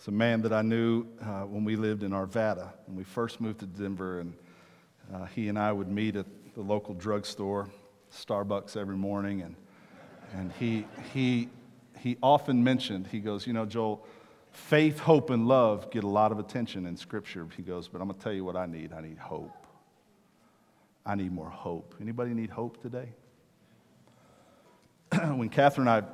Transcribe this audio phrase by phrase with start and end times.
[0.00, 2.72] It's a man that I knew uh, when we lived in Arvada.
[2.86, 4.32] When we first moved to Denver, and
[5.12, 7.68] uh, he and I would meet at the local drugstore,
[8.10, 9.54] Starbucks every morning, and,
[10.32, 11.50] and he, he,
[11.98, 14.02] he often mentioned, he goes, You know, Joel,
[14.52, 17.46] faith, hope, and love get a lot of attention in Scripture.
[17.54, 19.66] He goes, But I'm going to tell you what I need I need hope.
[21.04, 21.94] I need more hope.
[22.00, 23.10] Anybody need hope today?
[25.12, 26.08] when Catherine and I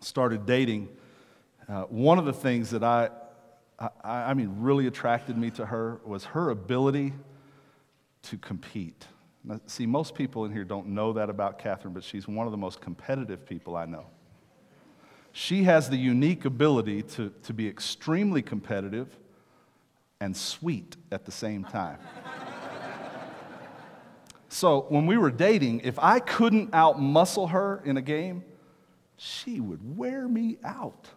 [0.00, 0.88] started dating,
[1.70, 3.10] uh, one of the things that I,
[3.78, 7.12] I, I mean, really attracted me to her was her ability
[8.22, 9.06] to compete.
[9.44, 12.50] Now, see, most people in here don't know that about Catherine, but she's one of
[12.50, 14.06] the most competitive people I know.
[15.30, 19.16] She has the unique ability to, to be extremely competitive
[20.20, 21.98] and sweet at the same time.
[24.48, 28.42] so when we were dating, if I couldn't outmuscle her in a game,
[29.16, 31.10] she would wear me out.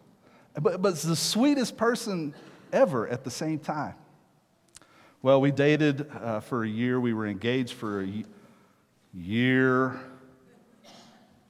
[0.60, 2.34] But, but the sweetest person
[2.72, 3.96] ever at the same time.
[5.22, 7.00] Well, we dated uh, for a year.
[7.00, 8.24] We were engaged for a
[9.14, 10.00] year.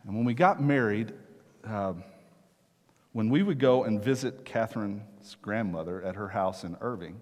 [0.05, 1.13] And when we got married,
[1.65, 1.93] uh,
[3.13, 7.21] when we would go and visit Catherine's grandmother at her house in Irving,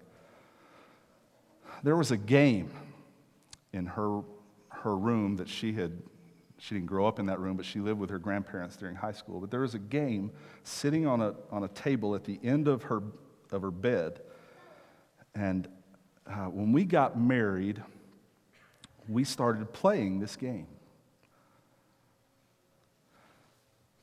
[1.82, 2.70] there was a game
[3.72, 4.20] in her,
[4.68, 5.92] her room that she had
[6.62, 9.10] she didn't grow up in that room, but she lived with her grandparents during high
[9.10, 9.40] school.
[9.40, 10.30] But there was a game
[10.62, 13.02] sitting on a, on a table at the end of her,
[13.50, 14.20] of her bed.
[15.34, 15.66] And
[16.24, 17.82] uh, when we got married,
[19.08, 20.68] we started playing this game.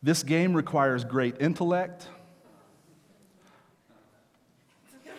[0.03, 2.09] This game requires great intellect.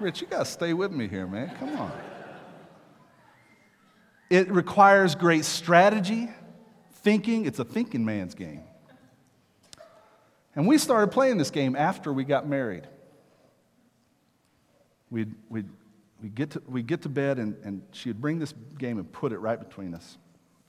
[0.00, 1.56] Rich, you got to stay with me here, man.
[1.58, 2.13] Come on.
[4.30, 6.28] It requires great strategy,
[6.92, 7.46] thinking.
[7.46, 8.62] It's a thinking man's game.
[10.56, 12.86] And we started playing this game after we got married.
[15.10, 15.68] We'd, we'd,
[16.22, 19.32] we'd, get, to, we'd get to bed, and, and she'd bring this game and put
[19.32, 20.16] it right between us,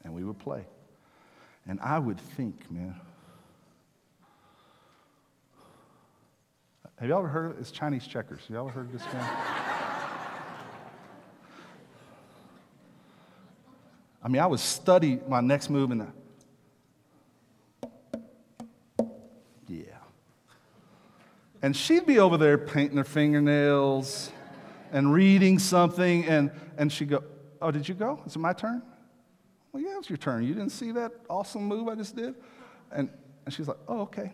[0.03, 0.65] and we would play.
[1.67, 2.95] And I would think, man,
[6.99, 7.61] have y'all ever heard of it?
[7.61, 8.41] It's Chinese checkers.
[8.49, 9.74] Y'all ever heard of this game?
[14.25, 16.11] I mean, I would study my next move and
[19.67, 19.83] yeah.
[21.61, 24.31] And she'd be over there painting her fingernails
[24.91, 27.23] and reading something, and, and she'd go,
[27.61, 28.19] Oh, did you go?
[28.25, 28.81] Is it my turn?
[29.71, 30.43] Well, yeah, it's your turn.
[30.43, 32.33] You didn't see that awesome move I just did?
[32.91, 33.09] And,
[33.45, 34.33] and she's like, Oh, okay.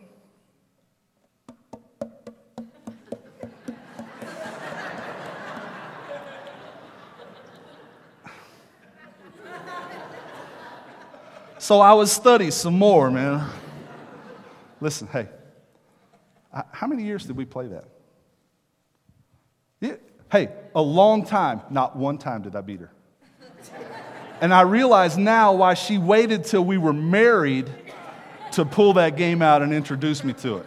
[11.72, 13.48] So I would study some more, man.
[14.82, 15.30] Listen, hey,
[16.70, 17.70] how many years did we play
[19.80, 20.00] that?
[20.30, 21.62] Hey, a long time.
[21.70, 22.92] Not one time did I beat her.
[24.42, 27.70] And I realize now why she waited till we were married
[28.52, 30.66] to pull that game out and introduce me to it.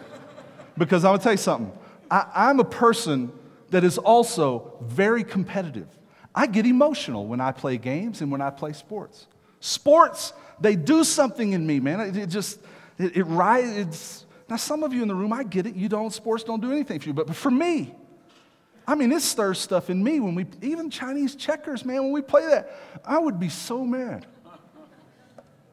[0.75, 1.71] Because I'm gonna tell you something.
[2.09, 3.31] I, am a person
[3.69, 5.87] that is also very competitive.
[6.33, 9.27] I get emotional when I play games and when I play sports.
[9.59, 11.99] Sports they do something in me, man.
[11.99, 12.59] It, it just,
[12.97, 14.25] it, it rides.
[14.49, 15.75] Now, some of you in the room, I get it.
[15.75, 17.13] You don't, sports don't do anything for you.
[17.13, 17.93] But, but for me,
[18.87, 22.21] I mean, it stirs stuff in me when we, even Chinese checkers, man, when we
[22.21, 24.27] play that, I would be so mad.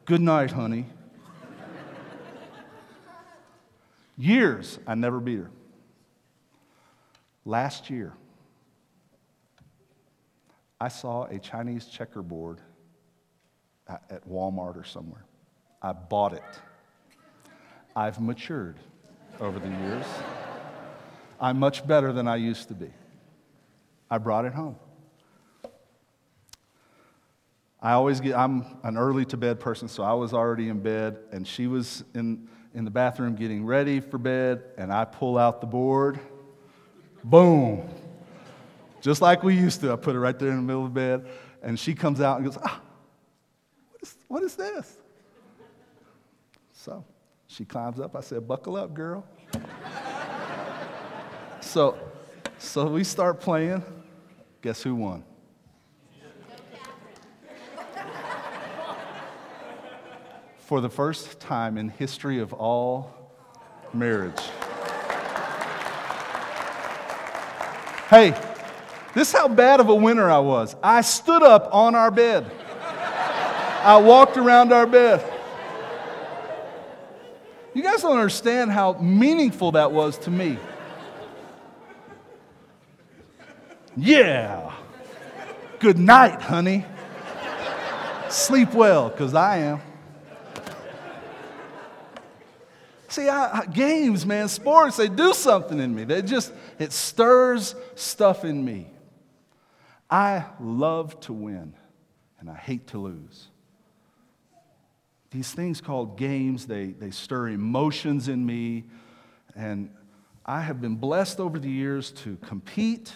[0.05, 0.85] Good night, honey.
[4.17, 5.51] Years, I never beat her.
[7.45, 8.13] Last year,
[10.79, 12.59] I saw a Chinese checkerboard
[14.09, 15.25] at Walmart or somewhere.
[15.81, 16.43] I bought it.
[17.95, 18.77] I've matured
[19.39, 20.05] over the years.
[21.39, 22.89] I'm much better than I used to be.
[24.09, 24.75] I brought it home.
[27.81, 31.19] I always get, I'm an early to bed person, so I was already in bed,
[31.33, 35.59] and she was in, in the bathroom getting ready for bed, and I pull out
[35.59, 36.17] the board.
[37.25, 37.89] Boom.
[39.01, 39.91] Just like we used to.
[39.91, 41.27] I put it right there in the middle of the bed,
[41.61, 42.79] and she comes out and goes, ah,
[44.33, 44.97] what is this?
[46.71, 47.05] So
[47.45, 48.15] she climbs up.
[48.15, 49.23] I said, Buckle up, girl.
[51.61, 51.95] so,
[52.57, 53.83] so we start playing.
[54.63, 55.23] Guess who won?
[60.57, 63.13] For the first time in history of all
[63.93, 64.41] marriage.
[68.09, 68.31] Hey,
[69.13, 70.75] this is how bad of a winner I was.
[70.81, 72.49] I stood up on our bed.
[73.83, 75.29] I walked around our bed.
[77.73, 80.57] You guys don't understand how meaningful that was to me.
[83.97, 84.71] Yeah.
[85.79, 86.85] Good night, honey.
[88.29, 89.81] Sleep well, because I am.
[93.09, 96.03] See, I, games, man, sports, they do something in me.
[96.03, 98.87] They just, it stirs stuff in me.
[100.09, 101.75] I love to win,
[102.39, 103.49] and I hate to lose.
[105.33, 108.83] These things called games, they, they stir emotions in me,
[109.55, 109.89] and
[110.45, 113.11] I have been blessed over the years to compete,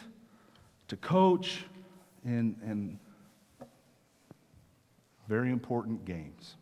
[0.87, 1.65] to coach
[2.25, 2.99] in, in
[5.27, 6.55] very important games.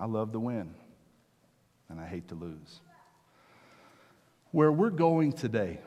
[0.00, 0.72] I love to win
[1.90, 2.80] and I hate to lose.
[4.52, 5.78] Where we're going today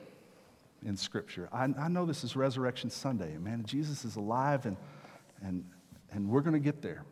[0.85, 4.77] in Scripture, I, I know this is Resurrection Sunday, man, Jesus is alive and,
[5.41, 5.65] and,
[6.11, 7.05] and we're going to get there.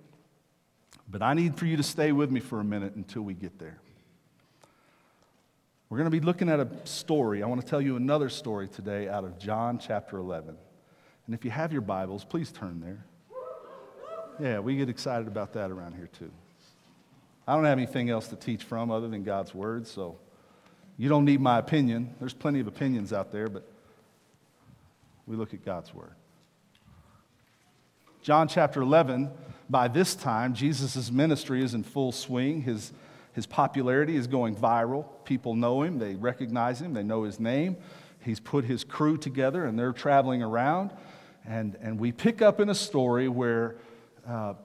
[1.12, 3.60] But I need for you to stay with me for a minute until we get
[3.60, 3.78] there.
[5.90, 7.44] We're going to be looking at a story.
[7.44, 10.56] I want to tell you another story today out of John chapter 11.
[11.26, 13.06] And if you have your Bibles, please turn there.
[14.40, 16.32] Yeah, we get excited about that around here too.
[17.46, 20.18] I don't have anything else to teach from other than God's Word, so
[20.98, 22.16] you don't need my opinion.
[22.20, 23.70] There's plenty of opinions out there, but
[25.28, 26.14] we look at God's Word.
[28.22, 29.30] John chapter 11,
[29.72, 32.62] by this time, Jesus' ministry is in full swing.
[32.62, 32.92] His,
[33.32, 35.06] his popularity is going viral.
[35.24, 37.78] People know him, they recognize him, they know his name.
[38.20, 40.92] He's put his crew together and they're traveling around.
[41.48, 43.78] And, and we pick up in a story where
[44.28, 44.56] uh,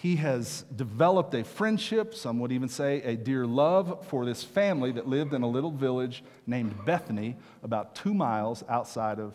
[0.00, 4.92] he has developed a friendship, some would even say a dear love, for this family
[4.92, 9.34] that lived in a little village named Bethany, about two miles outside of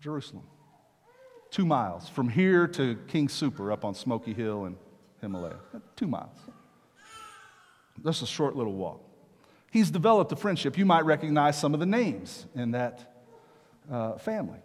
[0.00, 0.44] Jerusalem.
[1.52, 4.76] Two miles from here to King Soopers up on Smoky Hill in
[5.20, 5.58] Himalaya.
[5.96, 6.34] Two miles.
[8.02, 9.02] Just a short little walk.
[9.70, 10.78] He's developed a friendship.
[10.78, 13.22] You might recognize some of the names in that
[13.90, 14.60] uh, family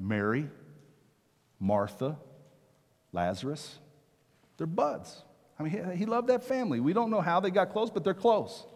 [0.00, 0.48] Mary,
[1.60, 2.16] Martha,
[3.12, 3.78] Lazarus,
[4.58, 5.22] they're buds.
[5.60, 6.80] I mean, he, he loved that family.
[6.80, 8.66] We don't know how they got close, but they're close.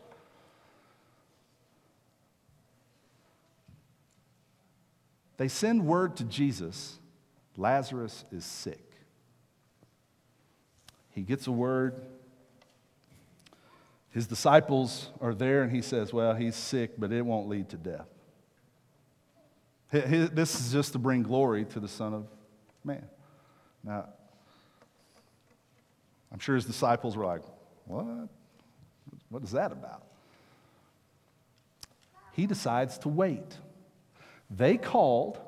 [5.41, 6.99] They send word to Jesus
[7.57, 8.93] Lazarus is sick.
[11.13, 11.95] He gets a word.
[14.11, 17.79] His disciples are there, and he says, Well, he's sick, but it won't lead to
[17.79, 18.07] death.
[19.91, 22.27] This is just to bring glory to the Son of
[22.85, 23.07] Man.
[23.83, 24.11] Now,
[26.31, 27.43] I'm sure his disciples were like,
[27.87, 28.29] What?
[29.31, 30.03] What is that about?
[32.33, 33.57] He decides to wait.
[34.51, 35.39] They called,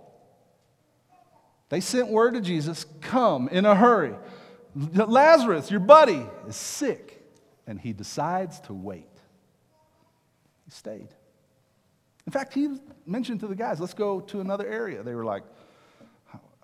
[1.68, 4.14] they sent word to Jesus, Come in a hurry.
[4.74, 7.18] Lazarus, your buddy, is sick.
[7.66, 9.08] And he decides to wait.
[10.64, 11.08] He stayed.
[12.26, 12.76] In fact, he
[13.06, 15.02] mentioned to the guys, Let's go to another area.
[15.02, 15.42] They were like,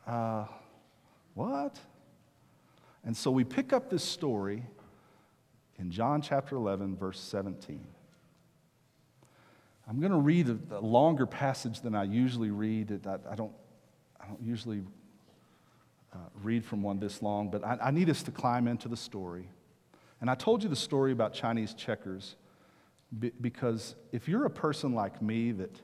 [0.06, 0.44] uh,
[1.34, 1.78] What?
[3.04, 4.62] And so we pick up this story
[5.78, 7.86] in John chapter 11, verse 17.
[9.88, 13.06] I'm going to read a, a longer passage than I usually read.
[13.06, 13.52] I, I don't,
[14.20, 14.82] I don't usually
[16.12, 18.96] uh, read from one this long, but I, I need us to climb into the
[18.96, 19.48] story.
[20.20, 22.36] And I told you the story about Chinese checkers
[23.40, 25.80] because if you're a person like me that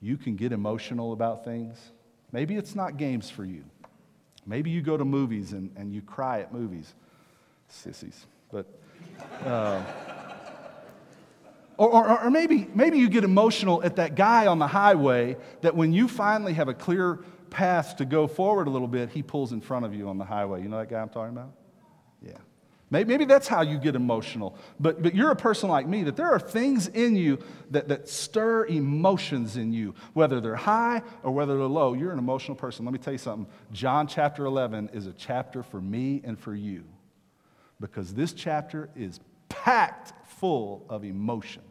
[0.00, 1.78] you can get emotional about things,
[2.30, 3.64] maybe it's not games for you.
[4.46, 6.94] Maybe you go to movies and, and you cry at movies.
[7.68, 8.26] Sissies.
[8.50, 8.66] But,
[9.44, 9.82] uh,
[11.82, 15.74] or, or, or maybe, maybe you get emotional at that guy on the highway that
[15.74, 19.50] when you finally have a clear path to go forward a little bit, he pulls
[19.50, 20.62] in front of you on the highway.
[20.62, 21.52] You know that guy I'm talking about?
[22.24, 22.38] Yeah.
[22.88, 24.56] Maybe that's how you get emotional.
[24.78, 27.40] But, but you're a person like me that there are things in you
[27.72, 31.94] that, that stir emotions in you, whether they're high or whether they're low.
[31.94, 32.84] You're an emotional person.
[32.84, 33.52] Let me tell you something.
[33.72, 36.84] John chapter 11 is a chapter for me and for you
[37.80, 41.62] because this chapter is packed full of emotion.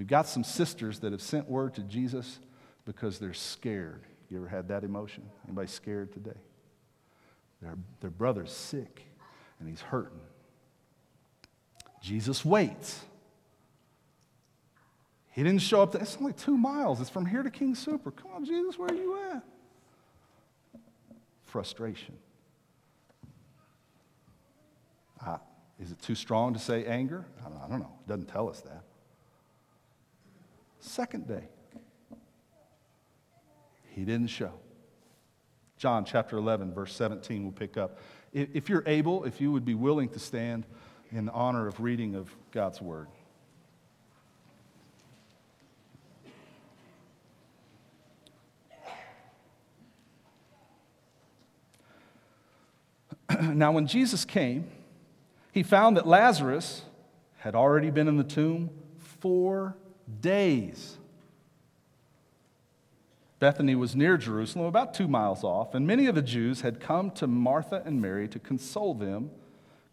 [0.00, 2.38] We've got some sisters that have sent word to Jesus
[2.86, 4.06] because they're scared.
[4.30, 5.24] You ever had that emotion?
[5.46, 6.38] Anybody scared today?
[7.60, 9.02] Their, their brother's sick
[9.58, 10.22] and he's hurting.
[12.00, 13.04] Jesus waits.
[15.32, 15.92] He didn't show up.
[15.92, 17.02] To, it's only two miles.
[17.02, 18.16] It's from here to King Soopers.
[18.16, 19.44] Come on, Jesus, where are you at?
[21.44, 22.16] Frustration.
[25.78, 27.26] Is it too strong to say anger?
[27.44, 27.92] I don't know.
[28.06, 28.84] It doesn't tell us that.
[30.80, 31.44] Second day,
[33.90, 34.52] he didn't show.
[35.76, 37.98] John chapter 11, verse 17, we'll pick up.
[38.32, 40.66] If you're able, if you would be willing to stand
[41.12, 43.08] in honor of reading of God's word.
[53.42, 54.70] now, when Jesus came,
[55.52, 56.82] he found that Lazarus
[57.38, 59.76] had already been in the tomb four
[60.20, 60.98] days.
[63.38, 67.10] Bethany was near Jerusalem, about two miles off, and many of the Jews had come
[67.12, 69.30] to Martha and Mary to console them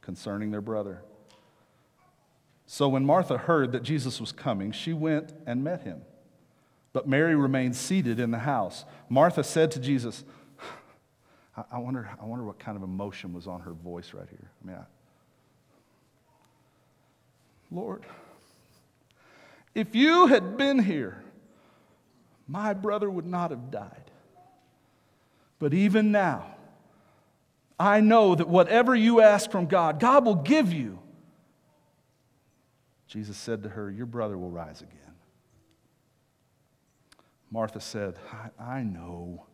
[0.01, 1.01] concerning their brother.
[2.65, 6.01] So when Martha heard that Jesus was coming, she went and met him.
[6.91, 8.83] But Mary remained seated in the house.
[9.07, 10.25] Martha said to Jesus,
[11.71, 14.51] I wonder, I wonder what kind of emotion was on her voice right here.
[14.62, 14.83] I mean, I,
[17.71, 18.05] Lord,
[19.77, 21.24] if you had been here,
[22.48, 24.10] my brother would not have died.
[25.60, 26.55] But even now,
[27.79, 30.98] I know that whatever you ask from God, God will give you.
[33.07, 34.98] Jesus said to her, Your brother will rise again.
[37.51, 38.15] Martha said,
[38.60, 39.46] I, I know.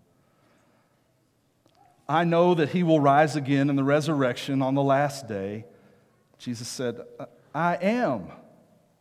[2.08, 5.66] I know that he will rise again in the resurrection on the last day.
[6.38, 7.02] Jesus said,
[7.54, 8.32] I am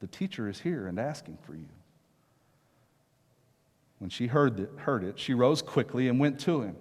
[0.00, 1.68] The teacher is here and asking for you.
[3.98, 6.76] When she heard it, heard it, she rose quickly and went to him.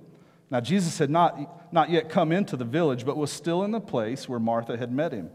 [0.52, 3.80] Now, Jesus had not, not yet come into the village, but was still in the
[3.80, 5.30] place where Martha had met him.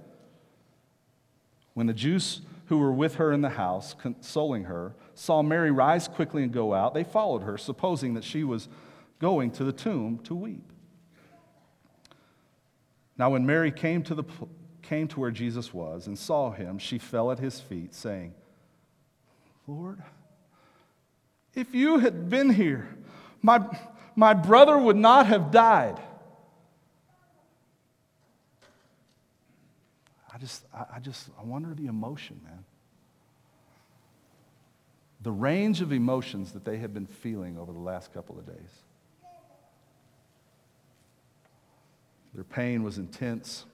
[1.74, 6.06] When the Jews who were with her in the house, consoling her, saw Mary rise
[6.06, 8.68] quickly and go out, they followed her, supposing that she was
[9.18, 10.72] going to the tomb to weep.
[13.18, 14.24] Now, when Mary came to, the,
[14.90, 18.34] came to where Jesus was and saw him, she fell at his feet, saying,
[19.68, 20.02] Lord,
[21.54, 22.88] if you had been here,
[23.40, 23.64] my,
[24.16, 26.00] my brother would not have died.
[30.34, 32.64] I just, I just, I wonder the emotion, man.
[35.22, 38.82] The range of emotions that they had been feeling over the last couple of days.
[42.34, 43.66] Their pain was intense.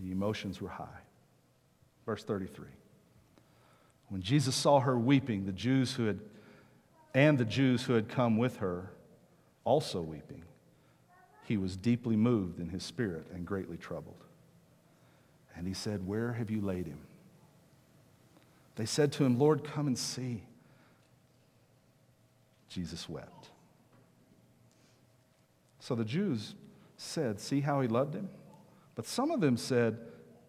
[0.00, 1.00] The emotions were high.
[2.04, 2.66] Verse 33.
[4.08, 6.20] When Jesus saw her weeping, the Jews who had
[7.14, 8.90] and the Jews who had come with her
[9.64, 10.44] also weeping,
[11.44, 14.22] he was deeply moved in his spirit and greatly troubled.
[15.56, 16.98] And he said, Where have you laid him?
[18.74, 20.42] They said to him, Lord, come and see.
[22.68, 23.48] Jesus wept.
[25.80, 26.54] So the Jews
[26.98, 28.28] said, See how he loved him?
[28.96, 29.98] But some of them said,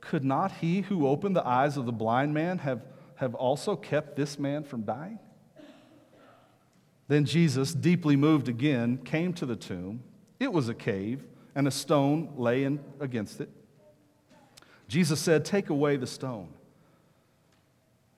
[0.02, 2.82] Could not he who opened the eyes of the blind man have
[3.18, 5.20] have also kept this man from dying?
[7.08, 10.04] Then Jesus, deeply moved again, came to the tomb.
[10.40, 11.24] It was a cave,
[11.56, 13.50] and a stone lay in, against it.
[14.88, 16.50] Jesus said, Take away the stone.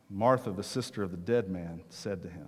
[0.10, 2.48] Martha, the sister of the dead man, said to him,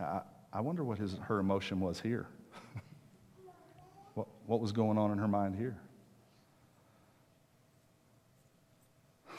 [0.00, 0.22] I,
[0.52, 2.26] I wonder what his, her emotion was here.
[4.14, 5.76] what, what was going on in her mind here?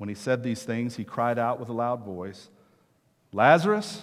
[0.00, 2.48] When he said these things, he cried out with a loud voice,
[3.34, 4.00] Lazarus,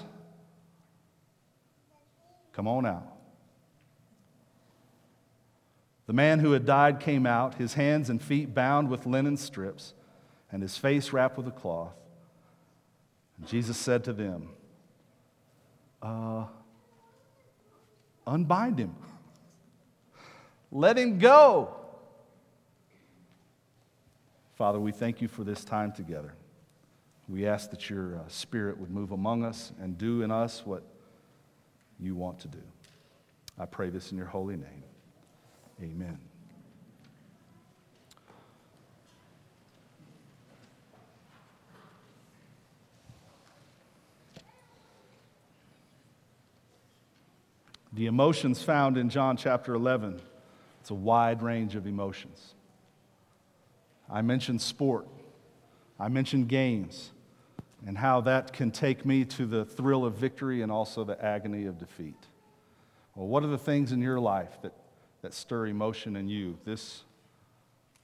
[2.53, 3.17] come on out.
[6.05, 9.95] The man who had died came out, his hands and feet bound with linen strips,
[10.51, 11.95] and his face wrapped with a cloth.
[13.39, 14.49] And Jesus said to them,
[16.03, 16.45] uh,
[18.27, 18.95] Unbind him,
[20.71, 21.76] let him go.
[24.57, 26.33] Father, we thank you for this time together.
[27.29, 30.81] We ask that your uh, spirit would move among us and do in us what
[31.99, 32.63] you want to do.
[33.59, 34.83] I pray this in your holy name.
[35.79, 36.17] Amen.
[47.93, 50.19] The emotions found in John chapter 11,
[50.81, 52.55] it's a wide range of emotions.
[54.09, 55.07] I mentioned sport,
[55.99, 57.11] I mentioned games,
[57.85, 61.65] and how that can take me to the thrill of victory and also the agony
[61.65, 62.27] of defeat.
[63.15, 64.73] Well, what are the things in your life that,
[65.21, 66.57] that stir emotion in you?
[66.65, 67.03] This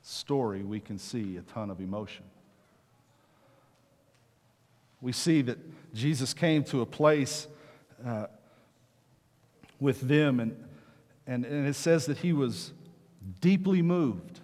[0.01, 2.25] story, we can see a ton of emotion.
[5.01, 5.57] We see that
[5.93, 7.47] Jesus came to a place
[8.05, 8.27] uh,
[9.79, 10.55] with them, and,
[11.27, 12.71] and, and it says that he was
[13.41, 14.39] deeply moved.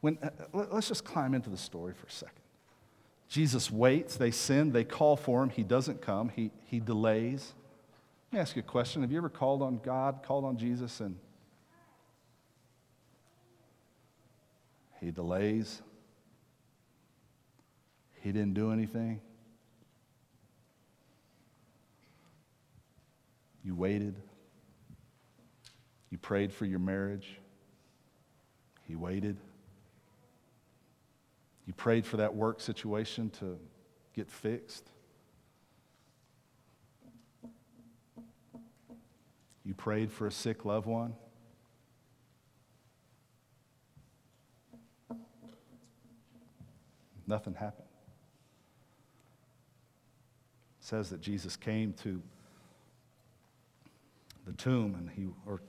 [0.00, 0.30] When, uh,
[0.72, 2.34] let's just climb into the story for a second.
[3.28, 7.54] Jesus waits, they send, they call for him, he doesn't come, he, he delays.
[8.30, 9.02] Let me ask you a question.
[9.02, 11.16] Have you ever called on God, called on Jesus, and
[15.00, 15.82] he delays?
[18.22, 19.20] He didn't do anything?
[23.64, 24.14] You waited.
[26.10, 27.38] You prayed for your marriage.
[28.86, 29.36] He waited.
[31.66, 33.58] You prayed for that work situation to
[34.14, 34.90] get fixed.
[39.64, 41.14] You prayed for a sick loved one.
[47.26, 47.88] Nothing happened.
[50.80, 52.22] It says that Jesus came to
[54.46, 55.60] the tomb and he or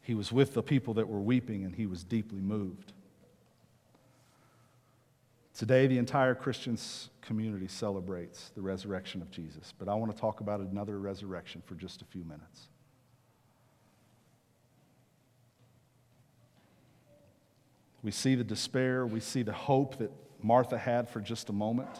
[0.00, 2.94] he was with the people that were weeping and he was deeply moved.
[5.58, 6.78] Today, the entire Christian
[7.20, 11.74] community celebrates the resurrection of Jesus, but I want to talk about another resurrection for
[11.74, 12.68] just a few minutes.
[18.04, 21.90] We see the despair, we see the hope that Martha had for just a moment.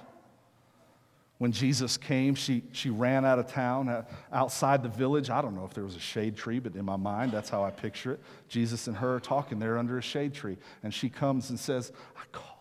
[1.38, 5.30] When Jesus came, she, she ran out of town, uh, outside the village.
[5.30, 7.64] I don't know if there was a shade tree, but in my mind, that's how
[7.64, 8.20] I picture it.
[8.48, 10.58] Jesus and her talking there under a shade tree.
[10.84, 12.57] And she comes and says, I called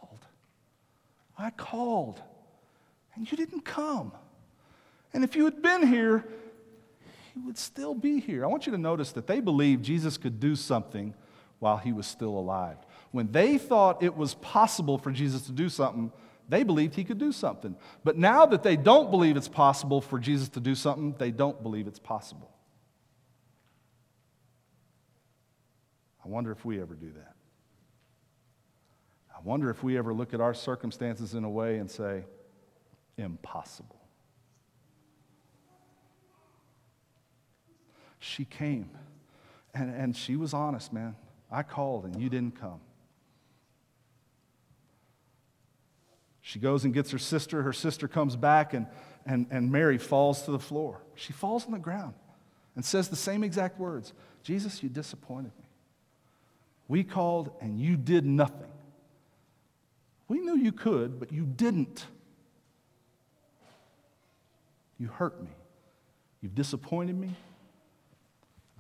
[1.38, 2.22] I called,
[3.16, 4.12] and you didn't come.
[5.14, 6.26] And if you had been here,
[7.34, 8.44] he would still be here.
[8.44, 11.14] I want you to notice that they believed Jesus could do something
[11.60, 12.78] while he was still alive.
[13.12, 16.12] When they thought it was possible for Jesus to do something,
[16.50, 17.76] they believed he could do something.
[18.04, 21.62] But now that they don't believe it's possible for Jesus to do something, they don't
[21.62, 22.52] believe it's possible.
[26.24, 27.37] I wonder if we ever do that.
[29.38, 32.24] I wonder if we ever look at our circumstances in a way and say,
[33.18, 34.02] impossible.
[38.18, 38.90] She came,
[39.76, 41.16] and, and she was honest, man.
[41.52, 42.80] I called, and you didn't come.
[46.42, 47.62] She goes and gets her sister.
[47.62, 48.88] Her sister comes back, and,
[49.26, 51.04] and, and Mary falls to the floor.
[51.14, 52.16] She falls on the ground
[52.76, 55.66] and says the same exact words Jesus, you disappointed me.
[56.88, 58.72] We called, and you did nothing.
[60.28, 62.06] We knew you could, but you didn't.
[64.98, 65.50] You hurt me.
[66.42, 67.36] You've disappointed me.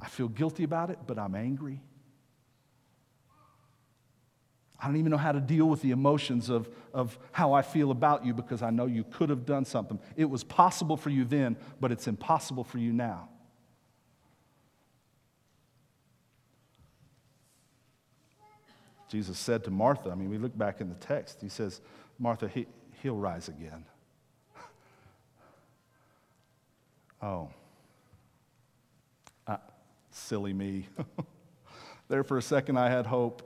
[0.01, 1.81] I feel guilty about it, but I'm angry.
[4.79, 7.89] I don't even know how to deal with the emotions of, of how I feel
[7.89, 9.99] about you because I know you could have done something.
[10.15, 13.29] It was possible for you then, but it's impossible for you now.
[19.07, 21.81] Jesus said to Martha, I mean, we look back in the text, he says,
[22.19, 22.65] Martha, he,
[23.01, 23.85] he'll rise again.
[27.21, 27.49] oh.
[29.45, 29.57] Uh,
[30.11, 30.87] silly me.
[32.09, 33.43] there for a second, I had hope.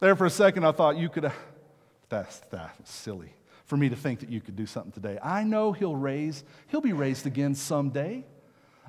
[0.00, 1.30] There for a second, I thought you could.
[2.08, 5.18] that's that's silly for me to think that you could do something today.
[5.22, 6.44] I know he'll raise.
[6.66, 8.24] He'll be raised again someday.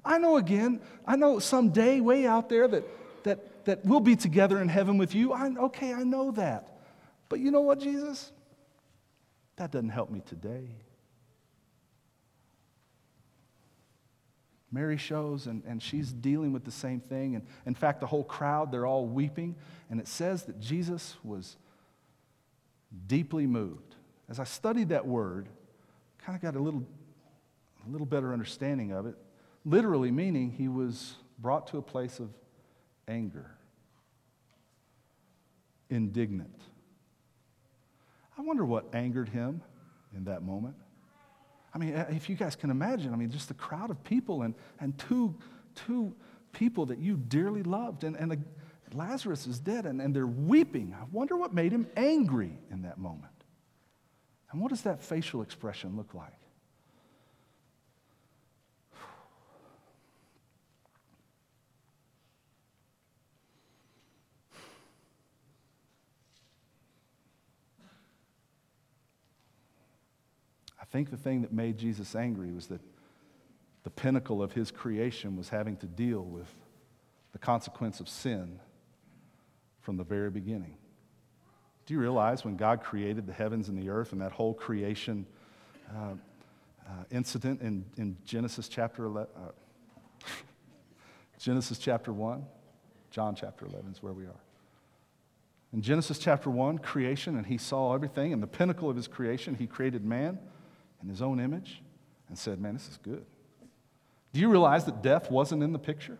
[0.03, 0.81] I know again.
[1.05, 2.83] I know someday, way out there, that
[3.65, 5.33] that we'll be together in heaven with you.
[5.33, 6.79] I, okay, I know that.
[7.29, 8.31] But you know what, Jesus?
[9.55, 10.69] That doesn't help me today.
[14.71, 17.35] Mary shows, and, and she's dealing with the same thing.
[17.35, 19.55] And in fact, the whole crowd, they're all weeping.
[19.89, 21.57] And it says that Jesus was
[23.05, 23.95] deeply moved.
[24.27, 25.47] As I studied that word,
[26.25, 26.83] kind of got a little,
[27.87, 29.15] a little better understanding of it.
[29.63, 32.29] Literally meaning he was brought to a place of
[33.07, 33.51] anger,
[35.89, 36.59] indignant.
[38.37, 39.61] I wonder what angered him
[40.15, 40.75] in that moment.
[41.73, 44.43] I mean, uh, if you guys can imagine, I mean, just the crowd of people
[44.43, 45.35] and, and two,
[45.75, 46.13] two
[46.51, 48.39] people that you dearly loved, and, and the,
[48.93, 50.95] Lazarus is dead, and, and they're weeping.
[50.99, 53.31] I wonder what made him angry in that moment.
[54.51, 56.31] And what does that facial expression look like?
[70.79, 72.79] I think the thing that made Jesus angry was that
[73.81, 76.53] the pinnacle of his creation was having to deal with
[77.31, 78.59] the consequence of sin
[79.81, 80.77] from the very beginning.
[81.87, 85.25] Do you realize when God created the heavens and the earth and that whole creation
[85.89, 86.13] uh,
[86.87, 90.27] uh, incident in, in Genesis chapter 11, uh,
[91.39, 92.45] Genesis chapter 1,
[93.09, 94.41] John chapter 11 is where we are.
[95.73, 99.55] In Genesis chapter 1, creation, and he saw everything, and the pinnacle of his creation,
[99.55, 100.37] he created man
[101.03, 101.81] in his own image
[102.29, 103.25] and said, Man, this is good.
[104.33, 106.17] Do you realize that death wasn't in the picture?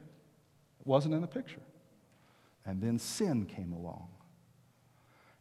[0.80, 1.62] It wasn't in the picture.
[2.66, 4.10] And then sin came along.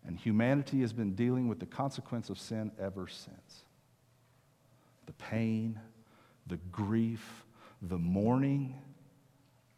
[0.06, 3.64] And humanity has been dealing with the consequence of sin ever since.
[5.06, 5.78] The pain,
[6.46, 7.44] the grief,
[7.82, 8.80] the mourning,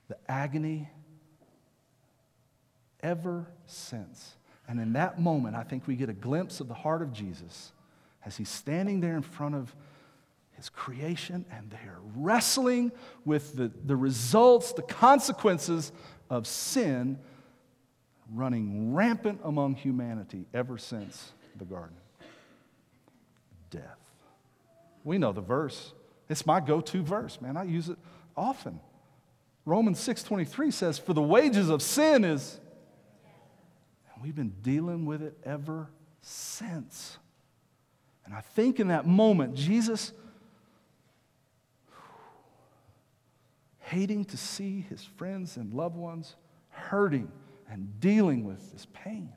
[0.08, 0.88] the agony,
[3.02, 4.34] ever since.
[4.66, 7.72] And in that moment, I think we get a glimpse of the heart of Jesus
[8.24, 9.74] as he's standing there in front of
[10.52, 12.92] his creation and they are wrestling
[13.24, 15.92] with the, the results, the consequences
[16.30, 17.18] of sin
[18.32, 21.96] running rampant among humanity ever since the garden
[23.70, 23.98] death.
[25.02, 25.92] We know the verse.
[26.28, 27.56] It's my go-to verse, man.
[27.56, 27.98] I use it
[28.36, 28.80] often.
[29.66, 32.60] Romans 6:23 says, "For the wages of sin is
[34.14, 37.18] and we've been dealing with it ever since.
[38.24, 40.12] And I think in that moment, Jesus
[43.80, 46.36] hating to see his friends and loved ones
[46.70, 47.30] hurting
[47.68, 49.32] and dealing with this pain.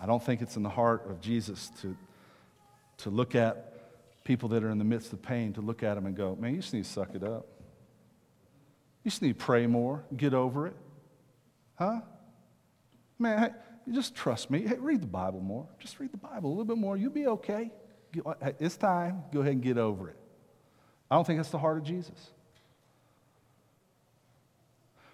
[0.00, 1.96] I don't think it's in the heart of Jesus to,
[2.98, 6.06] to look at people that are in the midst of pain, to look at them
[6.06, 7.46] and go, man, you just need to suck it up.
[9.04, 10.76] You just need to pray more, get over it.
[11.76, 12.00] Huh?
[13.18, 13.50] Man, hey,
[13.92, 14.62] just trust me.
[14.62, 15.66] Hey, read the Bible more.
[15.78, 16.96] Just read the Bible a little bit more.
[16.96, 17.70] You'll be okay.
[18.24, 19.24] Uh, it's time.
[19.32, 20.16] Go ahead and get over it.
[21.10, 22.30] I don't think that's the heart of Jesus.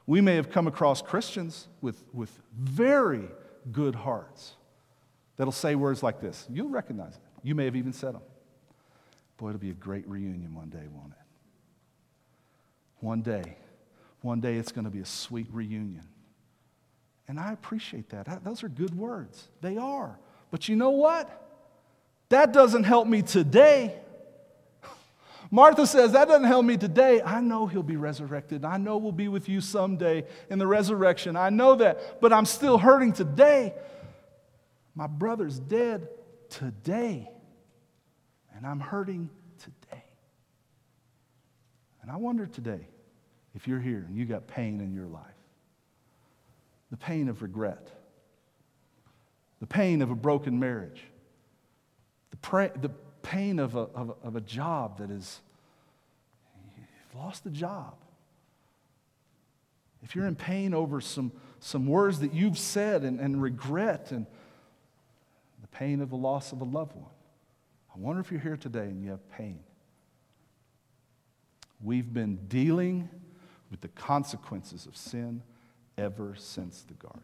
[0.07, 3.29] We may have come across Christians with, with very
[3.71, 4.55] good hearts
[5.37, 6.47] that'll say words like this.
[6.51, 7.21] You'll recognize it.
[7.43, 8.23] You may have even said them.
[9.37, 11.19] Boy, it'll be a great reunion one day, won't it?
[13.01, 13.57] One day.
[14.23, 16.05] One day it's going to be a sweet reunion.
[17.29, 18.43] And I appreciate that.
[18.43, 19.49] Those are good words.
[19.61, 20.19] They are.
[20.51, 21.31] But you know what?
[22.31, 23.95] That doesn't help me today.
[25.51, 27.21] Martha says, That doesn't help me today.
[27.23, 28.65] I know he'll be resurrected.
[28.65, 31.37] I know we'll be with you someday in the resurrection.
[31.37, 32.21] I know that.
[32.23, 33.75] But I'm still hurting today.
[34.95, 36.09] My brother's dead
[36.49, 37.31] today.
[38.57, 40.03] And I'm hurting today.
[42.01, 42.89] And I wonder today
[43.55, 45.38] if you're here and you got pain in your life
[46.91, 47.91] the pain of regret,
[49.61, 51.03] the pain of a broken marriage,
[52.31, 52.91] the, pra- the
[53.23, 55.41] pain of a, of, a, of a job that is,
[56.77, 57.95] you've lost the job.
[60.03, 64.27] If you're in pain over some, some words that you've said and, and regret and
[65.61, 67.11] the pain of the loss of a loved one,
[67.95, 69.61] I wonder if you're here today and you have pain.
[71.83, 73.09] We've been dealing
[73.71, 75.43] with the consequences of sin
[75.99, 77.23] ever since the garden.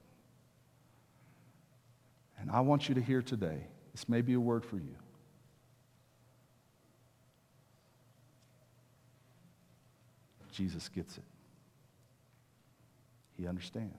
[2.39, 4.97] And I want you to hear today, this may be a word for you.
[10.53, 11.25] Jesus gets it.
[13.37, 13.95] He understands.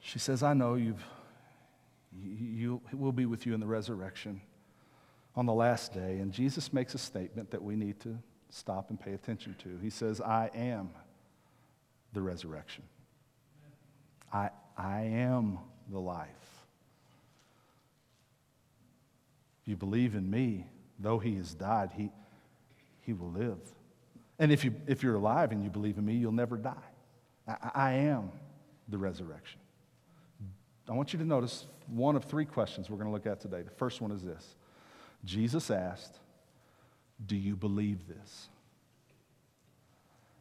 [0.00, 1.04] She says, I know you've,
[2.12, 4.40] you, you will be with you in the resurrection
[5.36, 6.18] on the last day.
[6.18, 8.18] And Jesus makes a statement that we need to
[8.50, 9.78] stop and pay attention to.
[9.82, 10.90] He says, I am
[12.12, 12.84] the resurrection.
[14.32, 15.58] I, I am
[15.90, 16.28] the life.
[19.62, 20.66] If you believe in me,
[20.98, 22.10] though he has died, he,
[23.02, 23.58] he will live.
[24.38, 26.74] And if, you, if you're alive and you believe in me, you'll never die.
[27.46, 28.30] I, I am
[28.88, 29.60] the resurrection.
[30.88, 33.62] I want you to notice one of three questions we're going to look at today.
[33.62, 34.56] The first one is this
[35.24, 36.18] Jesus asked,
[37.26, 38.48] Do you believe this?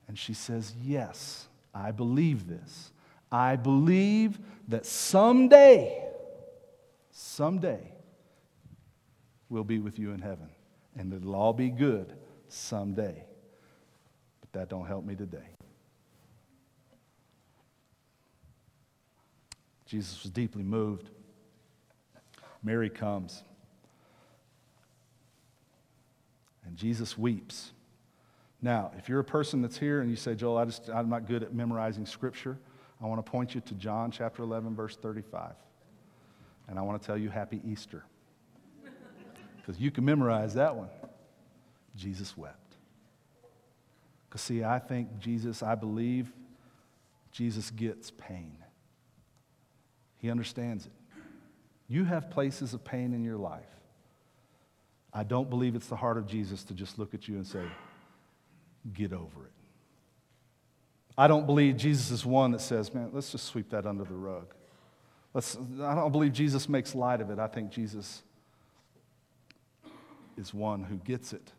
[0.08, 2.92] And she says, Yes, I believe this.
[3.32, 6.06] I believe that someday,
[7.12, 7.92] someday,
[9.50, 10.50] we'll be with you in heaven.
[10.98, 12.14] And it'll all be good
[12.48, 13.24] someday.
[14.40, 15.58] But that don't help me today.
[19.86, 21.10] Jesus was deeply moved.
[22.62, 23.44] Mary comes.
[26.66, 27.72] And Jesus weeps.
[28.62, 31.28] Now, if you're a person that's here and you say, Joel, I just, I'm not
[31.28, 32.58] good at memorizing scripture,
[33.02, 35.54] I want to point you to John chapter 11, verse 35.
[36.68, 38.04] And I want to tell you, Happy Easter.
[39.58, 40.88] Because you can memorize that one.
[41.98, 42.76] Jesus wept.
[44.30, 46.32] Because, see, I think Jesus, I believe
[47.34, 48.56] Jesus gets pain.
[50.20, 50.92] He understands it.
[51.90, 53.77] You have places of pain in your life.
[55.14, 57.64] I don't believe it's the heart of Jesus to just look at you and say,
[58.94, 59.52] get over it.
[61.18, 64.14] I don't believe Jesus is one that says, man, let's just sweep that under the
[64.14, 64.54] rug.
[65.34, 67.40] Let's, I don't believe Jesus makes light of it.
[67.40, 68.22] I think Jesus
[70.38, 71.52] is one who gets it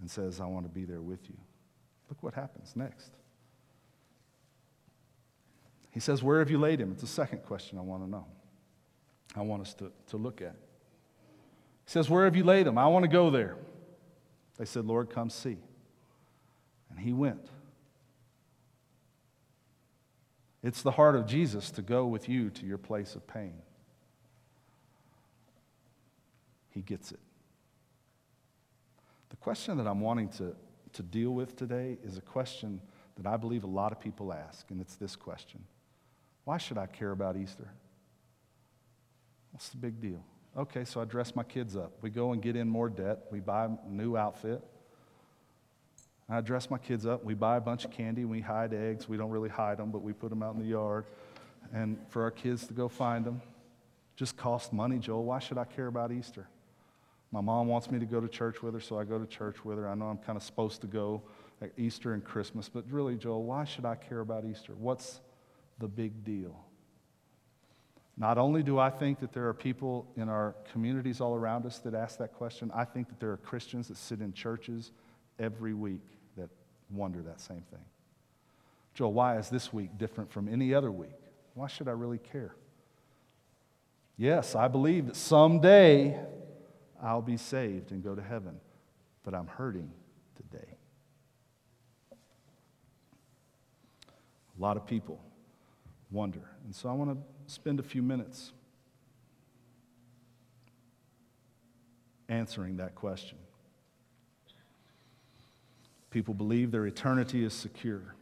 [0.00, 1.36] and says, I want to be there with you.
[2.08, 3.12] Look what happens next.
[5.90, 6.92] He says, Where have you laid him?
[6.92, 8.26] It's the second question I want to know.
[9.34, 10.56] I want us to, to look at.
[11.86, 12.76] He says, Where have you laid him?
[12.76, 13.56] I want to go there.
[14.58, 15.58] They said, Lord, come see.
[16.90, 17.48] And he went.
[20.62, 23.54] It's the heart of Jesus to go with you to your place of pain.
[26.70, 27.20] He gets it.
[29.30, 30.56] The question that I'm wanting to,
[30.94, 32.80] to deal with today is a question
[33.16, 35.62] that I believe a lot of people ask, and it's this question
[36.44, 37.68] Why should I care about Easter?
[39.52, 40.24] What's the big deal?
[40.56, 41.92] Okay, so I dress my kids up.
[42.00, 43.26] We go and get in more debt.
[43.30, 44.62] We buy a new outfit.
[46.28, 47.24] I dress my kids up.
[47.24, 48.24] We buy a bunch of candy.
[48.24, 49.08] We hide eggs.
[49.08, 51.04] We don't really hide them, but we put them out in the yard.
[51.72, 53.42] And for our kids to go find them
[54.16, 55.24] just cost money, Joel.
[55.24, 56.48] Why should I care about Easter?
[57.30, 59.64] My mom wants me to go to church with her, so I go to church
[59.64, 59.88] with her.
[59.88, 61.22] I know I'm kind of supposed to go
[61.60, 64.72] at Easter and Christmas, but really, Joel, why should I care about Easter?
[64.74, 65.20] What's
[65.78, 66.65] the big deal?
[68.18, 71.78] Not only do I think that there are people in our communities all around us
[71.80, 74.90] that ask that question, I think that there are Christians that sit in churches
[75.38, 76.00] every week
[76.36, 76.48] that
[76.90, 77.84] wonder that same thing.
[78.94, 81.10] Joel, why is this week different from any other week?
[81.52, 82.54] Why should I really care?
[84.16, 86.18] Yes, I believe that someday
[87.02, 88.58] I'll be saved and go to heaven,
[89.24, 89.90] but I'm hurting
[90.36, 90.68] today.
[94.58, 95.20] A lot of people
[96.10, 96.40] wonder.
[96.64, 98.52] And so I want to spend a few minutes
[102.28, 103.38] answering that question.
[106.10, 108.14] People believe their eternity is secure,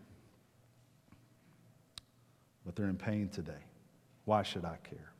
[2.66, 3.52] but they're in pain today.
[4.24, 5.12] Why should I care?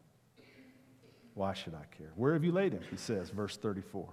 [1.35, 2.11] Why should I care?
[2.17, 2.83] Where have you laid him?
[2.91, 4.09] He says, verse 34.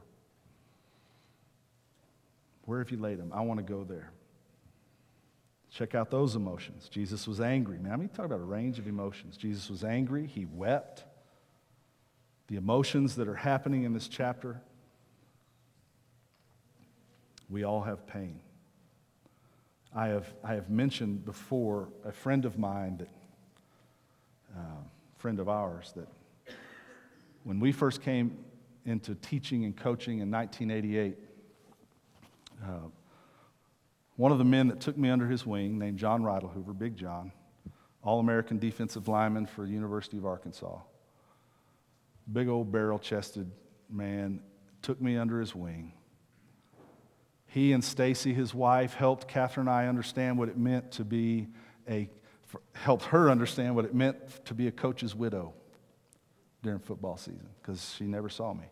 [2.65, 3.31] Where have you laid him?
[3.33, 4.11] I want to go there.
[5.71, 6.89] Check out those emotions.
[6.89, 7.77] Jesus was angry.
[7.79, 9.37] Man, I mean, talk about a range of emotions.
[9.37, 10.27] Jesus was angry.
[10.27, 11.05] He wept.
[12.47, 14.61] The emotions that are happening in this chapter,
[17.49, 18.41] we all have pain.
[19.95, 23.09] I have, I have mentioned before a friend of mine that,
[24.57, 24.83] uh,
[25.19, 26.07] friend of ours, that
[27.45, 28.37] when we first came
[28.85, 31.17] into teaching and coaching in 1988,
[32.63, 32.67] uh,
[34.21, 37.31] one of the men that took me under his wing, named John Hoover, Big John,
[38.03, 40.77] All American defensive lineman for the University of Arkansas,
[42.31, 43.49] big old barrel chested
[43.89, 44.39] man,
[44.83, 45.93] took me under his wing.
[47.47, 51.47] He and Stacy, his wife, helped Catherine and I understand what it meant to be
[51.89, 52.07] a,
[52.73, 55.55] helped her understand what it meant to be a coach's widow
[56.61, 58.65] during football season because she never saw me.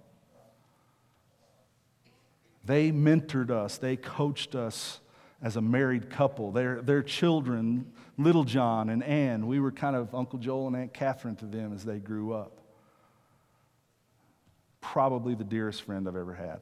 [2.64, 5.00] They mentored us, they coached us
[5.41, 6.52] as a married couple.
[6.52, 10.93] Their, their children, little John and Ann, we were kind of Uncle Joel and Aunt
[10.93, 12.60] Catherine to them as they grew up.
[14.82, 16.62] Probably the dearest friend I've ever had.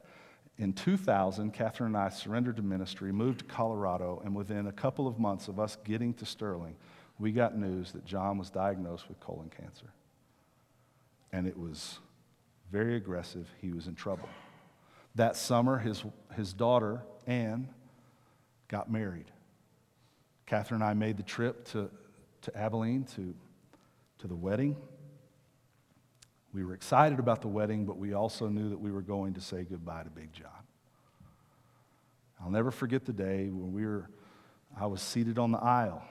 [0.58, 5.06] In 2000, Catherine and I surrendered to ministry, moved to Colorado, and within a couple
[5.06, 6.76] of months of us getting to Sterling,
[7.18, 9.92] we got news that John was diagnosed with colon cancer
[11.32, 11.98] and it was
[12.70, 13.48] very aggressive.
[13.60, 14.28] He was in trouble.
[15.14, 16.04] That summer, his,
[16.36, 17.68] his daughter, Anne,
[18.68, 19.30] got married.
[20.46, 21.90] Catherine and I made the trip to,
[22.42, 23.34] to Abilene to,
[24.18, 24.76] to the wedding.
[26.52, 29.40] We were excited about the wedding, but we also knew that we were going to
[29.40, 30.50] say goodbye to Big John.
[32.40, 34.08] I'll never forget the day when we were
[34.76, 36.02] I was seated on the aisle.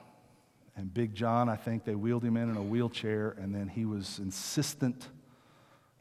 [0.75, 3.85] And Big John, I think they wheeled him in in a wheelchair, and then he
[3.85, 5.07] was insistent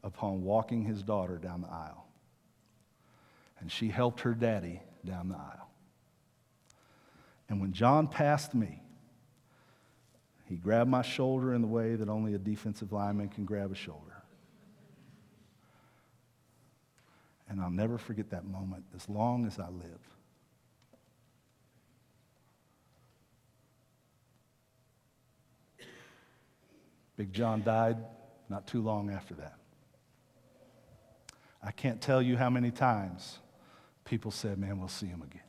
[0.03, 2.05] upon walking his daughter down the aisle.
[3.59, 5.66] And she helped her daddy down the aisle.
[7.49, 8.81] And when John passed me,
[10.45, 13.75] he grabbed my shoulder in the way that only a defensive lineman can grab a
[13.75, 14.23] shoulder.
[17.49, 19.99] And I'll never forget that moment as long as I live.
[27.15, 27.97] Big John died
[28.47, 29.55] not too long after that.
[31.63, 33.39] I can't tell you how many times
[34.05, 35.41] people said, Man, we'll see him again.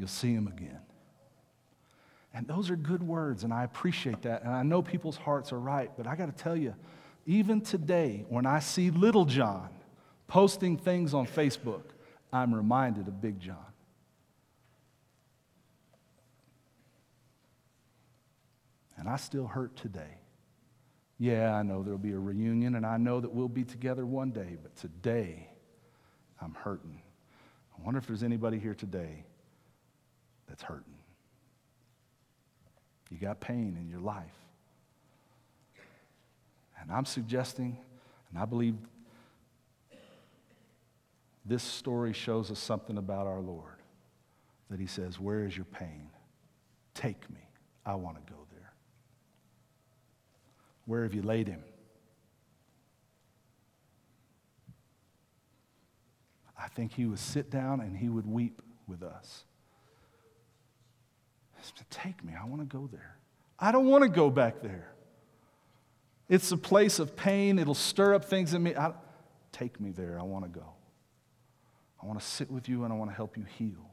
[0.00, 0.80] You'll see him again.
[2.32, 4.44] And those are good words, and I appreciate that.
[4.44, 6.74] And I know people's hearts are right, but I got to tell you,
[7.26, 9.68] even today, when I see little John
[10.26, 11.82] posting things on Facebook,
[12.32, 13.58] I'm reminded of Big John.
[18.96, 20.16] And I still hurt today.
[21.18, 24.30] Yeah, I know there'll be a reunion, and I know that we'll be together one
[24.30, 25.50] day, but today
[26.40, 27.02] I'm hurting.
[27.78, 29.24] I wonder if there's anybody here today
[30.50, 30.94] that's hurting.
[33.08, 34.34] You got pain in your life.
[36.80, 37.78] And I'm suggesting,
[38.30, 38.74] and I believe
[41.44, 43.76] this story shows us something about our Lord
[44.70, 46.10] that He says, Where is your pain?
[46.94, 47.40] Take me.
[47.86, 48.72] I want to go there.
[50.86, 51.62] Where have you laid Him?
[56.58, 59.44] I think He would sit down and He would weep with us.
[61.90, 62.34] Take me.
[62.40, 63.16] I want to go there.
[63.58, 64.92] I don't want to go back there.
[66.28, 67.58] It's a place of pain.
[67.58, 68.74] It'll stir up things in me.
[68.74, 68.92] I,
[69.52, 70.18] take me there.
[70.18, 70.66] I want to go.
[72.02, 73.90] I want to sit with you and I want to help you heal.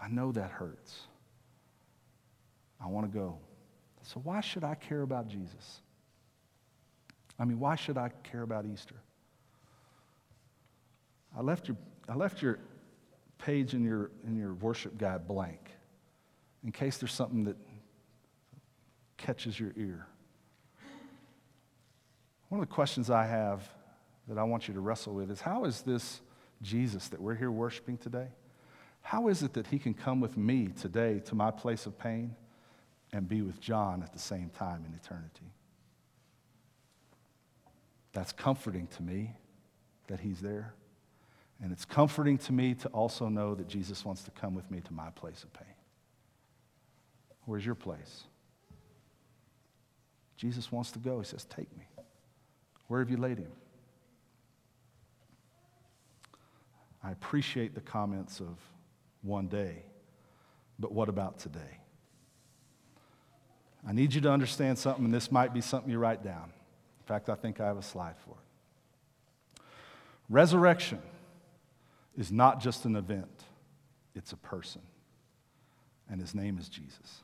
[0.00, 1.06] I know that hurts.
[2.80, 3.38] I want to go.
[4.02, 5.80] So, why should I care about Jesus?
[7.38, 8.94] I mean, why should I care about Easter?
[11.36, 11.76] I left your,
[12.08, 12.58] I left your
[13.38, 15.70] page in your, in your worship guide blank
[16.64, 17.56] in case there's something that
[19.16, 20.06] catches your ear.
[22.48, 23.68] One of the questions I have
[24.28, 26.20] that I want you to wrestle with is how is this
[26.62, 28.28] Jesus that we're here worshiping today?
[29.02, 32.34] How is it that he can come with me today to my place of pain
[33.12, 35.52] and be with John at the same time in eternity?
[38.12, 39.32] That's comforting to me
[40.08, 40.74] that he's there.
[41.62, 44.80] And it's comforting to me to also know that Jesus wants to come with me
[44.80, 45.74] to my place of pain.
[47.46, 48.24] Where's your place?
[50.36, 51.18] Jesus wants to go.
[51.18, 51.84] He says, Take me.
[52.88, 53.50] Where have you laid him?
[57.02, 58.58] I appreciate the comments of
[59.22, 59.84] one day,
[60.78, 61.80] but what about today?
[63.88, 66.44] I need you to understand something, and this might be something you write down.
[67.00, 69.62] In fact, I think I have a slide for it.
[70.28, 71.00] Resurrection
[72.16, 73.44] is not just an event,
[74.14, 74.82] it's a person,
[76.10, 77.22] and his name is Jesus.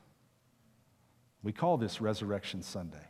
[1.41, 3.05] We call this Resurrection Sunday.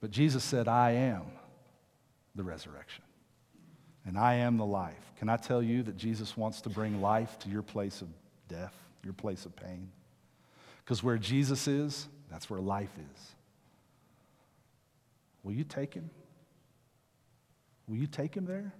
[0.00, 1.22] But Jesus said, I am
[2.34, 3.02] the resurrection
[4.06, 5.12] and I am the life.
[5.18, 8.08] Can I tell you that Jesus wants to bring life to your place of
[8.48, 9.90] death, your place of pain?
[10.84, 13.34] Because where Jesus is, that's where life is.
[15.42, 16.10] Will you take him?
[17.88, 18.72] Will you take him there?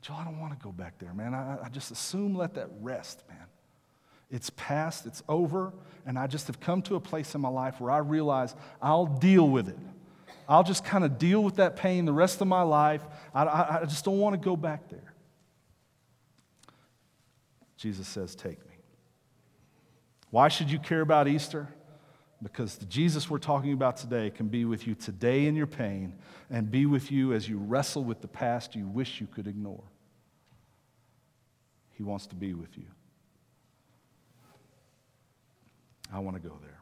[0.00, 1.34] Joe, I don't want to go back there, man.
[1.34, 3.46] I, I just assume let that rest, man.
[4.30, 5.72] It's past, it's over,
[6.06, 9.06] and I just have come to a place in my life where I realize I'll
[9.06, 9.78] deal with it.
[10.48, 13.02] I'll just kind of deal with that pain the rest of my life.
[13.34, 15.14] I, I, I just don't want to go back there.
[17.76, 18.74] Jesus says, Take me.
[20.30, 21.68] Why should you care about Easter?
[22.42, 26.14] Because the Jesus we're talking about today can be with you today in your pain
[26.50, 29.82] and be with you as you wrestle with the past you wish you could ignore.
[31.90, 32.84] He wants to be with you.
[36.12, 36.80] I want to go there.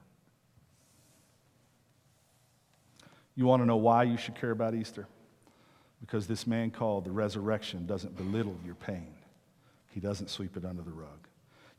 [3.35, 5.07] You want to know why you should care about Easter?
[6.01, 9.15] Because this man called the resurrection doesn't belittle your pain,
[9.89, 11.29] he doesn't sweep it under the rug.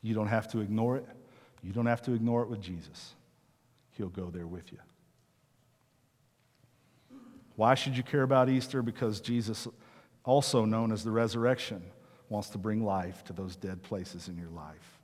[0.02, 1.06] You don't have to ignore it.
[1.62, 3.14] You don't have to ignore it with Jesus.
[3.98, 4.78] He'll go there with you.
[7.56, 8.80] Why should you care about Easter?
[8.80, 9.66] Because Jesus,
[10.24, 11.82] also known as the resurrection,
[12.28, 15.00] wants to bring life to those dead places in your life.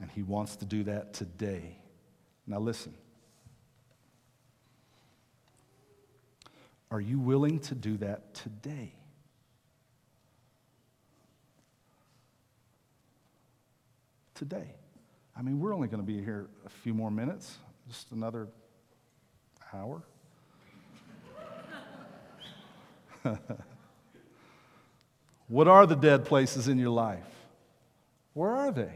[0.00, 1.76] And He wants to do that today.
[2.46, 2.94] Now, listen.
[6.90, 8.94] Are you willing to do that today?
[14.34, 14.74] Today.
[15.36, 17.58] I mean, we're only going to be here a few more minutes
[17.88, 18.48] just another
[19.72, 20.02] hour.
[25.48, 27.24] what are the dead places in your life?
[28.34, 28.92] Where are they?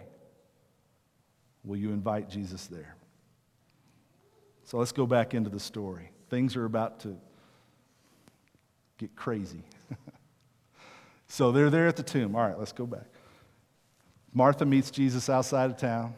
[1.65, 2.97] Will you invite Jesus there?
[4.65, 6.11] So let's go back into the story.
[6.29, 7.17] Things are about to
[8.99, 9.63] get crazy.
[11.29, 12.37] so they're there at the tomb.
[12.37, 13.07] All right, let's go back.
[14.35, 16.15] Martha meets Jesus outside of town.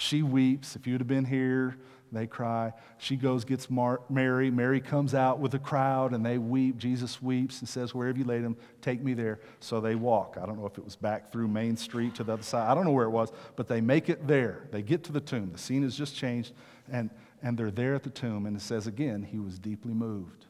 [0.00, 0.76] She weeps.
[0.76, 1.76] If you'd have been here,
[2.10, 2.72] they cry.
[2.96, 4.50] She goes, gets Mar- Mary.
[4.50, 6.78] Mary comes out with a crowd and they weep.
[6.78, 9.40] Jesus weeps and says, Wherever you laid him, take me there.
[9.60, 10.38] So they walk.
[10.40, 12.66] I don't know if it was back through Main Street to the other side.
[12.70, 14.68] I don't know where it was, but they make it there.
[14.70, 15.50] They get to the tomb.
[15.52, 16.54] The scene has just changed
[16.90, 17.10] and,
[17.42, 18.46] and they're there at the tomb.
[18.46, 20.46] And it says again, he was deeply moved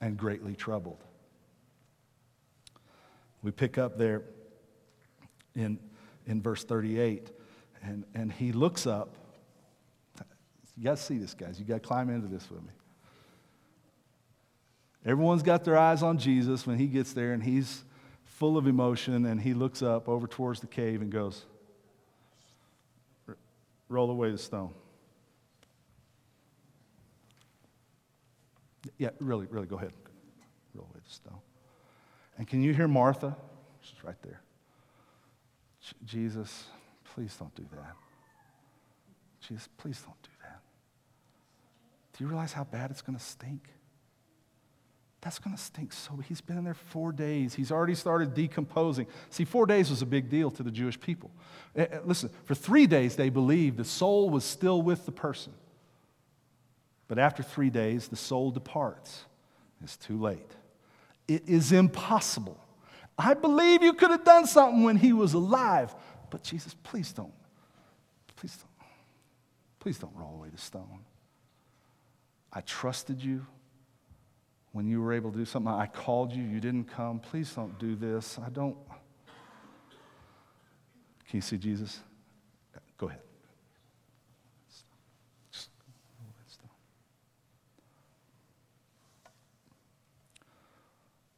[0.00, 1.02] and greatly troubled.
[3.42, 4.22] We pick up there
[5.56, 5.80] in,
[6.26, 7.32] in verse 38,
[7.82, 9.16] and, and he looks up
[10.76, 11.58] you got to see this, guys.
[11.58, 12.70] You got to climb into this with me.
[15.06, 17.84] Everyone's got their eyes on Jesus when he gets there, and he's
[18.24, 21.44] full of emotion, and he looks up over towards the cave and goes,
[23.88, 24.74] Roll away the stone.
[28.98, 29.92] Yeah, really, really, go ahead.
[30.74, 31.38] Roll away the stone.
[32.36, 33.36] And can you hear Martha?
[33.80, 34.40] She's right there.
[36.04, 36.64] Jesus,
[37.16, 37.94] please don't do that.
[39.40, 40.60] Jesus, please don't do that.
[42.12, 43.70] do you realize how bad it's going to stink?
[45.22, 46.16] That's going to stink so.
[46.28, 47.54] He's been in there four days.
[47.54, 49.06] He's already started decomposing.
[49.30, 51.30] See, four days was a big deal to the Jewish people.
[51.74, 55.54] Eh, eh, listen, for three days they believed the soul was still with the person.
[57.08, 59.24] But after three days, the soul departs.
[59.82, 60.52] It's too late.
[61.26, 62.60] It is impossible.
[63.18, 65.94] I believe you could have done something when he was alive.
[66.30, 67.32] But Jesus, please don't.
[68.36, 68.88] Please don't.
[69.80, 71.04] Please don't roll away the stone.
[72.52, 73.46] I trusted you
[74.72, 75.72] when you were able to do something.
[75.72, 77.20] I called you, you didn't come.
[77.20, 78.38] Please don't do this.
[78.44, 78.76] I don't.
[81.28, 82.00] Can you see Jesus?
[82.98, 83.20] Go ahead.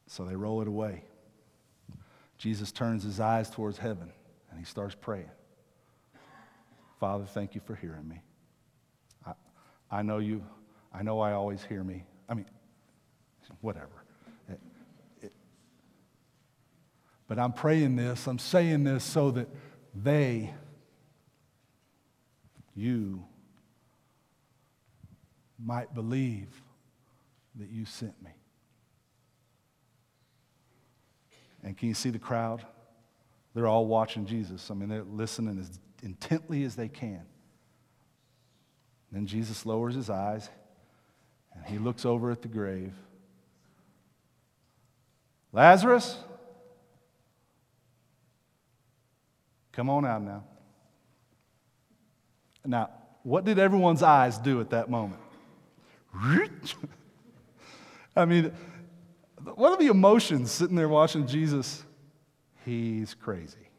[0.06, 1.04] So they roll it away.
[2.38, 4.10] Jesus turns his eyes towards heaven
[4.58, 5.30] and he starts praying.
[6.98, 8.20] Father, thank you for hearing me.
[9.24, 9.32] I,
[9.88, 10.44] I know you
[10.92, 12.02] I know I always hear me.
[12.28, 12.46] I mean,
[13.60, 14.02] whatever.
[14.48, 14.60] It,
[15.20, 15.32] it,
[17.28, 19.48] but I'm praying this, I'm saying this so that
[19.94, 20.52] they,
[22.74, 23.24] you,
[25.56, 26.48] might believe
[27.56, 28.30] that you sent me.
[31.62, 32.64] And can you see the crowd?
[33.58, 34.70] They're all watching Jesus.
[34.70, 37.22] I mean, they're listening as intently as they can.
[39.10, 40.48] Then Jesus lowers his eyes.
[41.52, 42.92] And he looks over at the grave.
[45.52, 46.16] Lazarus,
[49.72, 50.44] come on out now.
[52.64, 52.90] Now,
[53.24, 55.20] what did everyone's eyes do at that moment?
[58.14, 58.52] I mean,
[59.56, 61.82] what are the emotions sitting there watching Jesus?
[62.68, 63.70] He's crazy.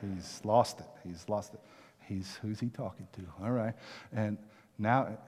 [0.00, 0.86] He's lost it.
[1.06, 1.60] He's lost it.
[2.08, 3.20] He's who's he talking to?
[3.44, 3.74] All right.
[4.14, 4.38] And
[4.78, 5.18] now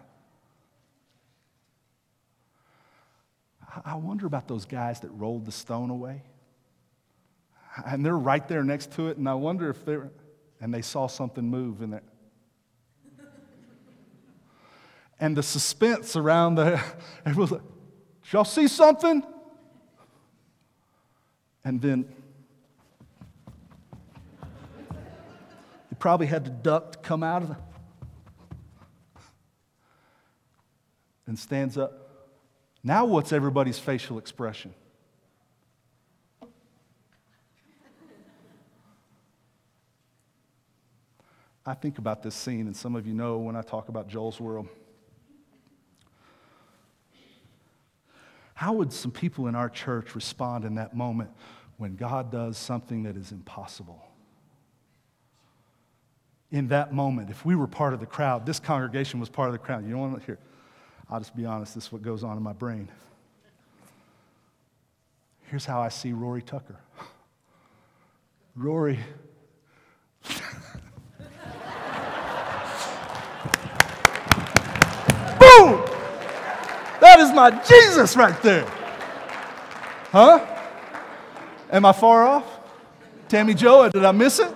[3.85, 6.23] I wonder about those guys that rolled the stone away.
[7.85, 10.11] And they're right there next to it, and I wonder if they're,
[10.59, 12.03] and they saw something move in there.
[15.21, 16.83] And the suspense around the,
[17.27, 17.61] everyone's like,
[18.33, 19.23] y'all see something?
[21.63, 22.15] And then
[25.99, 27.57] probably had to duck to come out of the,
[31.27, 31.93] and stands up.
[32.83, 34.73] Now, what's everybody's facial expression?
[41.67, 44.41] I think about this scene, and some of you know when I talk about Joel's
[44.41, 44.69] world.
[48.55, 51.31] How would some people in our church respond in that moment
[51.77, 54.08] when God does something that is impossible?
[56.51, 59.53] In that moment, if we were part of the crowd, this congregation was part of
[59.53, 59.85] the crowd.
[59.85, 60.39] You don't want to hear.
[61.11, 62.89] I'll just be honest, this is what goes on in my brain.
[65.51, 66.77] Here's how I see Rory Tucker.
[68.55, 68.99] Rory.
[75.39, 75.85] Boom!
[77.01, 78.67] That is my Jesus right there.
[80.11, 80.45] Huh?
[81.71, 82.45] Am I far off?
[83.29, 84.55] Tammy Joe, did I miss it?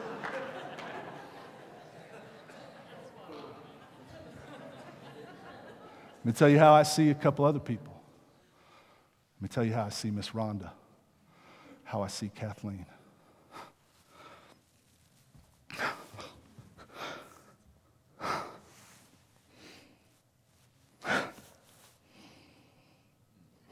[6.23, 8.01] Let me tell you how I see a couple other people.
[9.39, 10.70] Let me tell you how I see Miss Rhonda,
[11.83, 12.87] how I see Kathleen.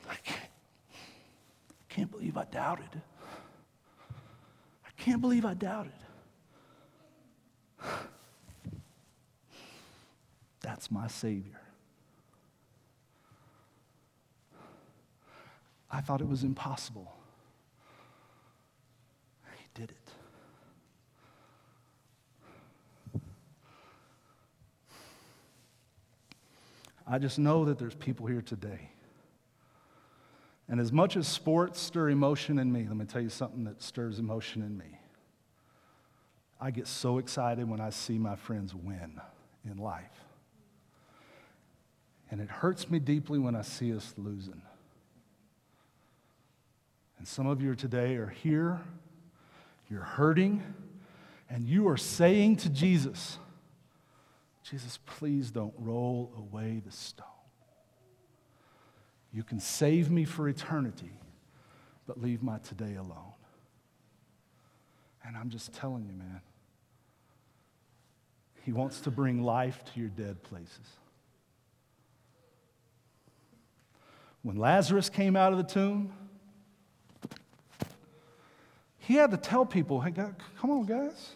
[0.09, 0.17] I
[1.89, 3.01] can't, believe I doubted.
[4.85, 5.93] I can't believe I doubted.
[10.61, 11.61] That's my Savior.
[15.91, 17.13] I thought it was impossible.
[19.57, 19.97] He did it.
[27.07, 28.91] I just know that there's people here today.
[30.69, 33.83] And as much as sports stir emotion in me, let me tell you something that
[33.83, 35.01] stirs emotion in me.
[36.61, 39.21] I get so excited when I see my friends win
[39.69, 40.05] in life.
[42.31, 44.63] And it hurts me deeply when I see us losing.
[47.21, 48.81] And some of you today are here,
[49.91, 50.63] you're hurting,
[51.51, 53.37] and you are saying to Jesus,
[54.63, 57.27] Jesus, please don't roll away the stone.
[59.35, 61.13] You can save me for eternity,
[62.07, 63.35] but leave my today alone.
[65.23, 66.41] And I'm just telling you, man,
[68.65, 70.89] He wants to bring life to your dead places.
[74.41, 76.15] When Lazarus came out of the tomb,
[79.11, 81.35] he had to tell people, hey, God, come on, guys.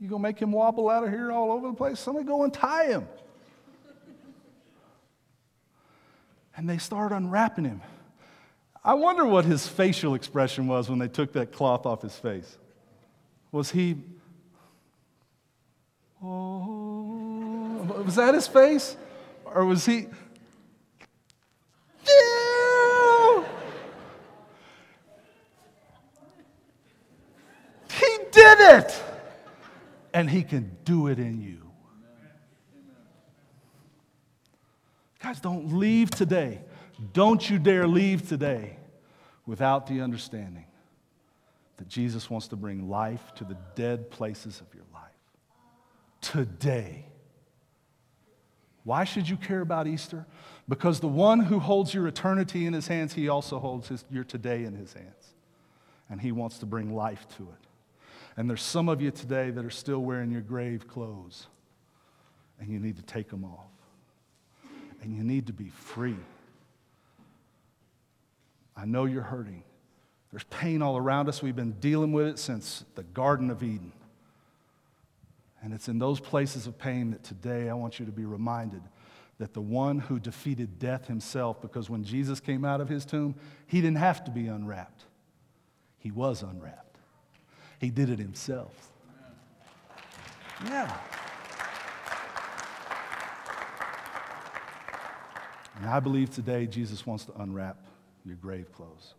[0.00, 2.00] You gonna make him wobble out of here all over the place?
[2.00, 3.06] Somebody go and tie him.
[6.56, 7.82] and they start unwrapping him.
[8.82, 12.56] I wonder what his facial expression was when they took that cloth off his face.
[13.52, 13.98] Was he,
[16.24, 18.96] oh, was that his face?
[19.44, 20.06] Or was he,
[22.06, 22.39] did
[28.78, 29.02] it.
[30.12, 31.70] And He can do it in you.
[35.22, 36.62] Guys, don't leave today.
[37.12, 38.76] Don't you dare leave today
[39.46, 40.64] without the understanding
[41.76, 45.02] that Jesus wants to bring life to the dead places of your life.
[46.20, 47.06] Today.
[48.84, 50.26] Why should you care about Easter?
[50.68, 54.24] Because the one who holds your eternity in his hands, he also holds his, your
[54.24, 55.34] today in his hands.
[56.08, 57.69] And he wants to bring life to it.
[58.40, 61.46] And there's some of you today that are still wearing your grave clothes,
[62.58, 63.68] and you need to take them off.
[65.02, 66.16] And you need to be free.
[68.74, 69.62] I know you're hurting.
[70.30, 71.42] There's pain all around us.
[71.42, 73.92] We've been dealing with it since the Garden of Eden.
[75.62, 78.80] And it's in those places of pain that today I want you to be reminded
[79.38, 83.34] that the one who defeated death himself, because when Jesus came out of his tomb,
[83.66, 85.04] he didn't have to be unwrapped,
[85.98, 86.89] he was unwrapped.
[87.80, 88.92] He did it himself.
[90.66, 90.94] Yeah.
[95.76, 97.78] And I believe today Jesus wants to unwrap
[98.26, 99.14] your grave clothes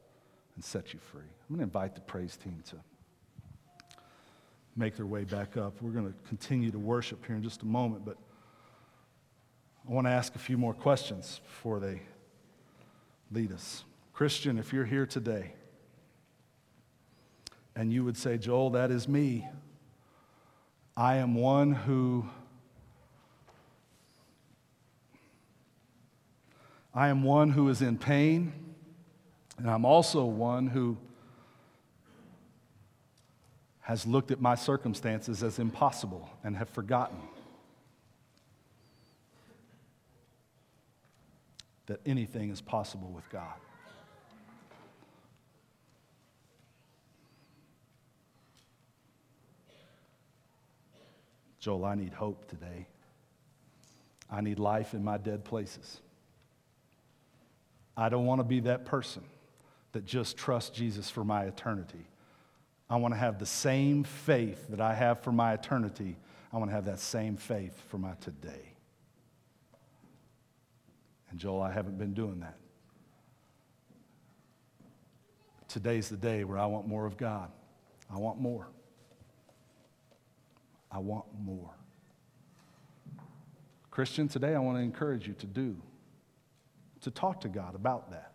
[0.55, 1.21] and set you free.
[1.21, 2.75] I'm going to invite the praise team to
[4.75, 5.81] make their way back up.
[5.81, 8.17] We're going to continue to worship here in just a moment, but
[9.89, 12.03] I want to ask a few more questions before they
[13.31, 13.83] lead us.
[14.13, 15.53] Christian, if you're here today,
[17.75, 19.47] and you would say, Joel, that is me.
[20.95, 22.25] I am one who
[26.93, 28.51] I am one who is in pain,
[29.57, 30.97] and I'm also one who
[33.81, 37.17] has looked at my circumstances as impossible and have forgotten
[41.85, 43.55] that anything is possible with God.
[51.61, 52.87] Joel, I need hope today.
[54.29, 56.01] I need life in my dead places.
[57.95, 59.21] I don't want to be that person
[59.91, 62.07] that just trusts Jesus for my eternity.
[62.89, 66.17] I want to have the same faith that I have for my eternity.
[66.51, 68.73] I want to have that same faith for my today.
[71.29, 72.57] And Joel, I haven't been doing that.
[75.67, 77.51] Today's the day where I want more of God.
[78.13, 78.67] I want more.
[80.91, 81.71] I want more.
[83.89, 85.77] Christian, today I want to encourage you to do,
[87.01, 88.33] to talk to God about that.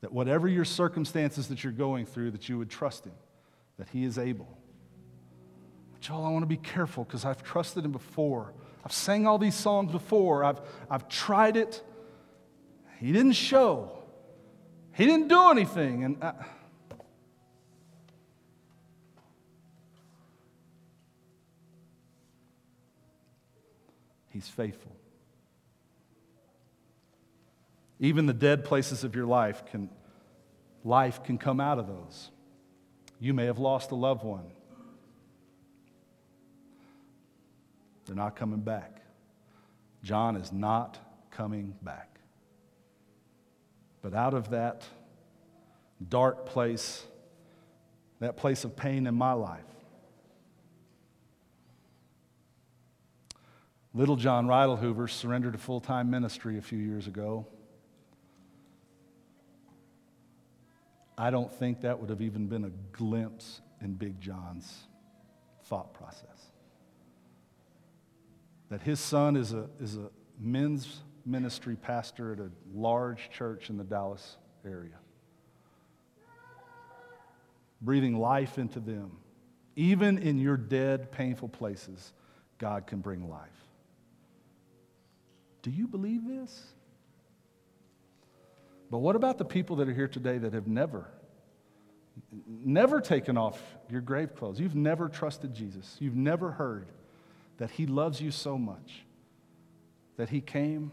[0.00, 3.12] That whatever your circumstances that you're going through, that you would trust Him,
[3.78, 4.58] that He is able.
[5.92, 8.52] But y'all, I want to be careful because I've trusted Him before.
[8.84, 10.42] I've sang all these songs before.
[10.42, 11.80] I've, I've tried it.
[12.98, 13.92] He didn't show.
[14.94, 16.02] He didn't do anything.
[16.04, 16.34] And I,
[24.32, 24.96] He's faithful.
[28.00, 29.88] Even the dead places of your life can
[30.84, 32.30] life can come out of those.
[33.20, 34.50] You may have lost a loved one.
[38.06, 39.02] They're not coming back.
[40.02, 40.98] John is not
[41.30, 42.18] coming back.
[44.00, 44.84] But out of that
[46.08, 47.04] dark place,
[48.18, 49.60] that place of pain in my life,
[53.94, 57.46] Little John Hoover surrendered to full time ministry a few years ago.
[61.18, 64.86] I don't think that would have even been a glimpse in Big John's
[65.64, 66.50] thought process.
[68.70, 70.08] That his son is a, is a
[70.40, 74.98] men's ministry pastor at a large church in the Dallas area,
[77.82, 79.12] breathing life into them.
[79.76, 82.12] Even in your dead, painful places,
[82.58, 83.61] God can bring life.
[85.62, 86.64] Do you believe this?
[88.90, 91.06] But what about the people that are here today that have never,
[92.46, 93.58] never taken off
[93.88, 94.60] your grave clothes?
[94.60, 95.96] You've never trusted Jesus.
[95.98, 96.88] You've never heard
[97.56, 99.04] that He loves you so much
[100.16, 100.92] that He came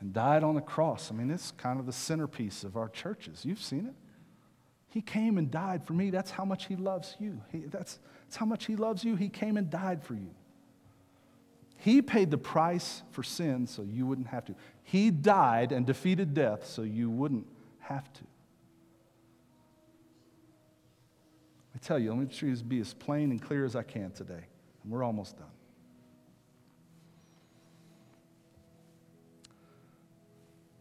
[0.00, 1.10] and died on the cross.
[1.10, 3.44] I mean, it's kind of the centerpiece of our churches.
[3.44, 3.94] You've seen it.
[4.90, 6.10] He came and died for me.
[6.10, 7.40] That's how much He loves you.
[7.50, 9.16] He, that's, that's how much He loves you.
[9.16, 10.34] He came and died for you.
[11.82, 14.54] He paid the price for sin so you wouldn't have to.
[14.84, 17.48] He died and defeated death so you wouldn't
[17.80, 18.20] have to.
[21.74, 24.12] I tell you, let me try to be as plain and clear as I can
[24.12, 24.44] today.
[24.84, 25.48] And we're almost done.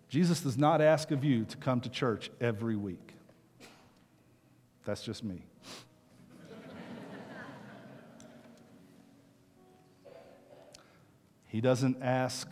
[0.08, 3.14] Jesus does not ask of you to come to church every week.
[4.86, 5.46] That's just me.
[11.52, 12.50] He doesn't ask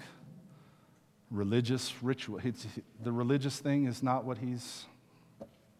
[1.31, 2.41] religious ritual.
[2.43, 2.67] It's,
[3.01, 4.83] the religious thing is not what he's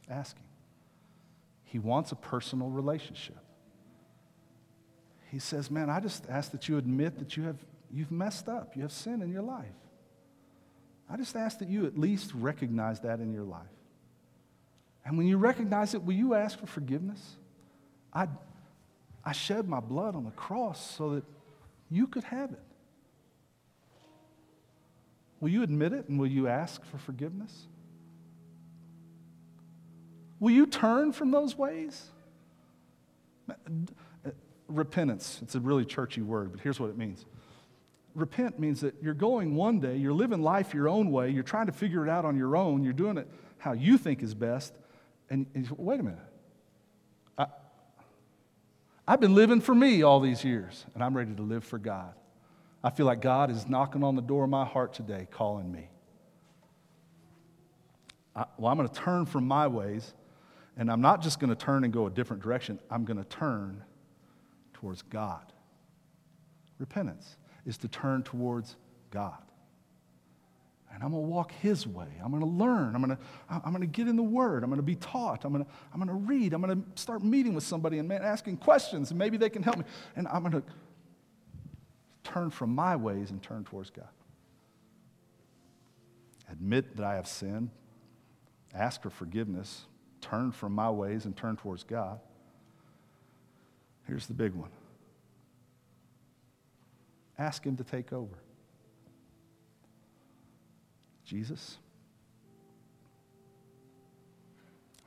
[0.09, 0.45] asking.
[1.65, 3.36] He wants a personal relationship.
[5.32, 7.57] He says, Man, I just ask that you admit that you have,
[7.91, 9.65] you've messed up, you have sin in your life.
[11.09, 13.67] I just ask that you at least recognize that in your life.
[15.03, 17.36] And when you recognize it, will you ask for forgiveness?
[18.13, 18.30] I,
[19.26, 21.26] I shed my blood on the cross so that
[21.89, 22.61] you could have it.
[25.40, 27.68] Will you admit it and will you ask for forgiveness?
[30.40, 32.10] Will you turn from those ways?
[33.50, 33.54] Uh,
[34.68, 37.26] repentance, it's a really churchy word, but here's what it means.
[38.16, 41.66] Repent means that you're going one day, you're living life your own way, you're trying
[41.66, 43.28] to figure it out on your own, you're doing it
[43.58, 44.74] how you think is best,
[45.30, 46.20] and, and wait a minute.
[47.38, 47.48] I,
[49.08, 52.14] I've been living for me all these years, and I'm ready to live for God.
[52.84, 55.90] I feel like God is knocking on the door of my heart today, calling me.
[58.36, 60.14] I, well, I'm going to turn from my ways,
[60.78, 62.80] and I'm not just going to turn and go a different direction.
[62.90, 63.84] I'm going to turn
[64.74, 65.52] towards God.
[66.78, 68.78] Repentance is to turn towards
[69.12, 69.38] God.
[70.94, 72.08] And I'm going to walk His way.
[72.24, 72.96] I'm going to learn.
[72.96, 74.64] I'm going to, I'm going to get in the Word.
[74.64, 75.44] I'm going to be taught.
[75.44, 76.54] I'm going to, I'm going to read.
[76.54, 79.78] I'm going to start meeting with somebody and asking questions, and maybe they can help
[79.78, 79.84] me.
[80.16, 80.64] And I'm going to
[82.24, 84.09] turn from my ways and turn towards God.
[86.51, 87.70] Admit that I have sinned,
[88.74, 89.86] ask for forgiveness,
[90.22, 92.20] turn from my ways and turn towards God.
[94.07, 94.72] Here's the big one
[97.38, 98.36] ask Him to take over.
[101.24, 101.78] Jesus,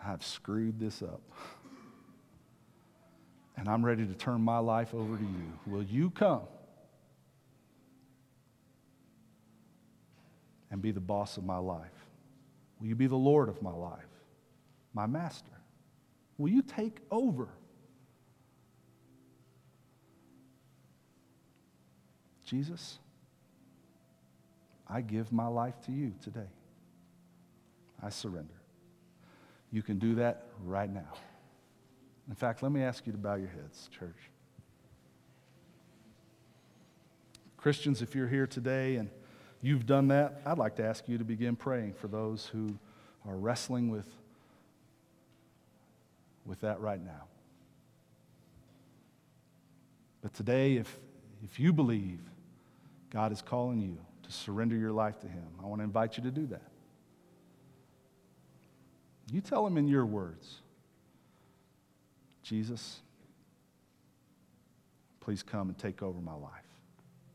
[0.04, 1.20] I've screwed this up.
[3.56, 5.52] And I'm ready to turn my life over to you.
[5.66, 6.42] Will you come?
[10.72, 11.92] And be the boss of my life?
[12.80, 14.08] Will you be the Lord of my life,
[14.92, 15.52] my master?
[16.38, 17.48] Will you take over?
[22.44, 22.98] Jesus,
[24.88, 26.50] I give my life to you today.
[28.02, 28.54] I surrender.
[29.70, 31.12] You can do that right now.
[32.28, 34.16] In fact, let me ask you to bow your heads, church.
[37.56, 39.08] Christians, if you're here today and
[39.62, 42.78] you've done that, I'd like to ask you to begin praying for those who
[43.26, 44.06] are wrestling with
[46.44, 47.24] with that right now.
[50.22, 50.98] But today, if,
[51.44, 52.20] if you believe
[53.10, 56.22] God is calling you to surrender your life to Him, I want to invite you
[56.24, 56.62] to do that.
[59.30, 60.56] You tell Him in your words
[62.42, 63.00] Jesus,
[65.20, 66.61] please come and take over my life.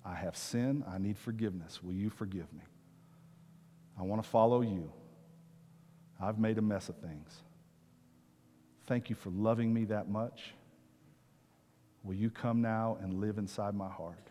[0.07, 0.83] I have sinned.
[0.87, 1.83] I need forgiveness.
[1.83, 2.63] Will you forgive me?
[3.99, 4.91] I want to follow you.
[6.21, 7.43] I've made a mess of things.
[8.85, 10.53] Thank you for loving me that much.
[12.03, 14.29] Will you come now and live inside my heart?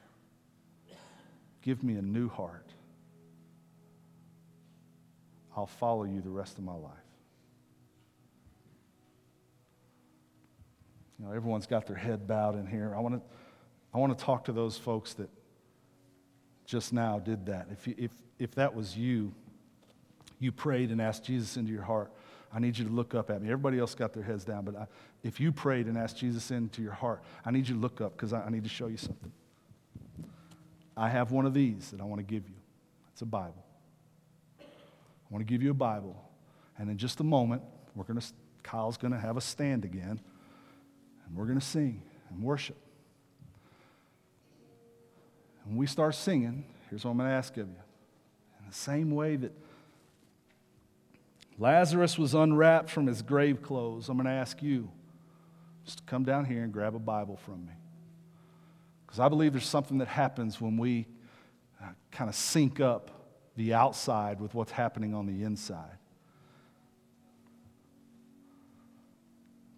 [1.60, 2.70] Give me a new heart.
[5.54, 6.92] I'll follow you the rest of my life.
[11.18, 12.94] You know, everyone's got their head bowed in here.
[12.96, 13.20] I want to,
[13.92, 15.28] I want to talk to those folks that
[16.66, 17.68] just now did that.
[17.70, 19.32] If, you, if, if that was you,
[20.38, 22.12] you prayed and asked Jesus into your heart,
[22.52, 23.48] I need you to look up at me.
[23.48, 24.86] Everybody else got their heads down, but I,
[25.22, 28.12] if you prayed and asked Jesus into your heart, I need you to look up
[28.12, 29.32] because I, I need to show you something.
[30.96, 32.54] I have one of these that I want to give you.
[33.12, 33.64] It's a Bible.
[34.60, 34.64] I
[35.30, 36.22] want to give you a Bible.
[36.78, 37.62] And in just a moment,
[37.94, 38.26] we're going to,
[38.62, 40.20] Kyle's going to have a stand again,
[41.26, 42.76] and we're going to sing and worship.
[45.66, 47.74] When we start singing, here's what I'm going to ask of you.
[48.60, 49.52] In the same way that
[51.58, 54.08] Lazarus was unwrapped from his grave clothes.
[54.08, 54.90] I'm going to ask you
[55.84, 57.72] just to come down here and grab a Bible from me.
[59.06, 61.06] Because I believe there's something that happens when we
[61.82, 63.10] uh, kind of sync up
[63.56, 65.98] the outside with what's happening on the inside.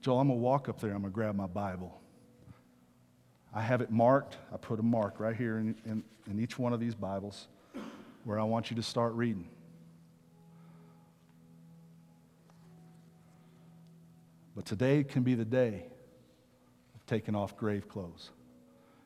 [0.01, 0.91] Joel, I'm going to walk up there.
[0.93, 2.01] I'm going to grab my Bible.
[3.55, 4.37] I have it marked.
[4.53, 7.49] I put a mark right here in, in, in each one of these Bibles
[8.25, 9.49] where I want you to start reading.
[14.55, 15.85] But today can be the day
[16.95, 18.31] of taking off grave clothes.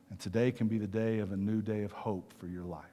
[0.09, 2.83] And today can be the day of a new day of hope for your life.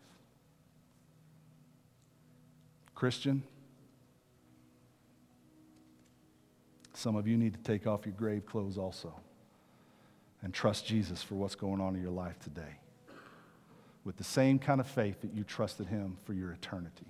[2.95, 3.43] Christian,
[6.93, 9.15] some of you need to take off your grave clothes also
[10.43, 12.79] and trust Jesus for what's going on in your life today
[14.05, 17.07] with the same kind of faith that you trusted him for your eternity.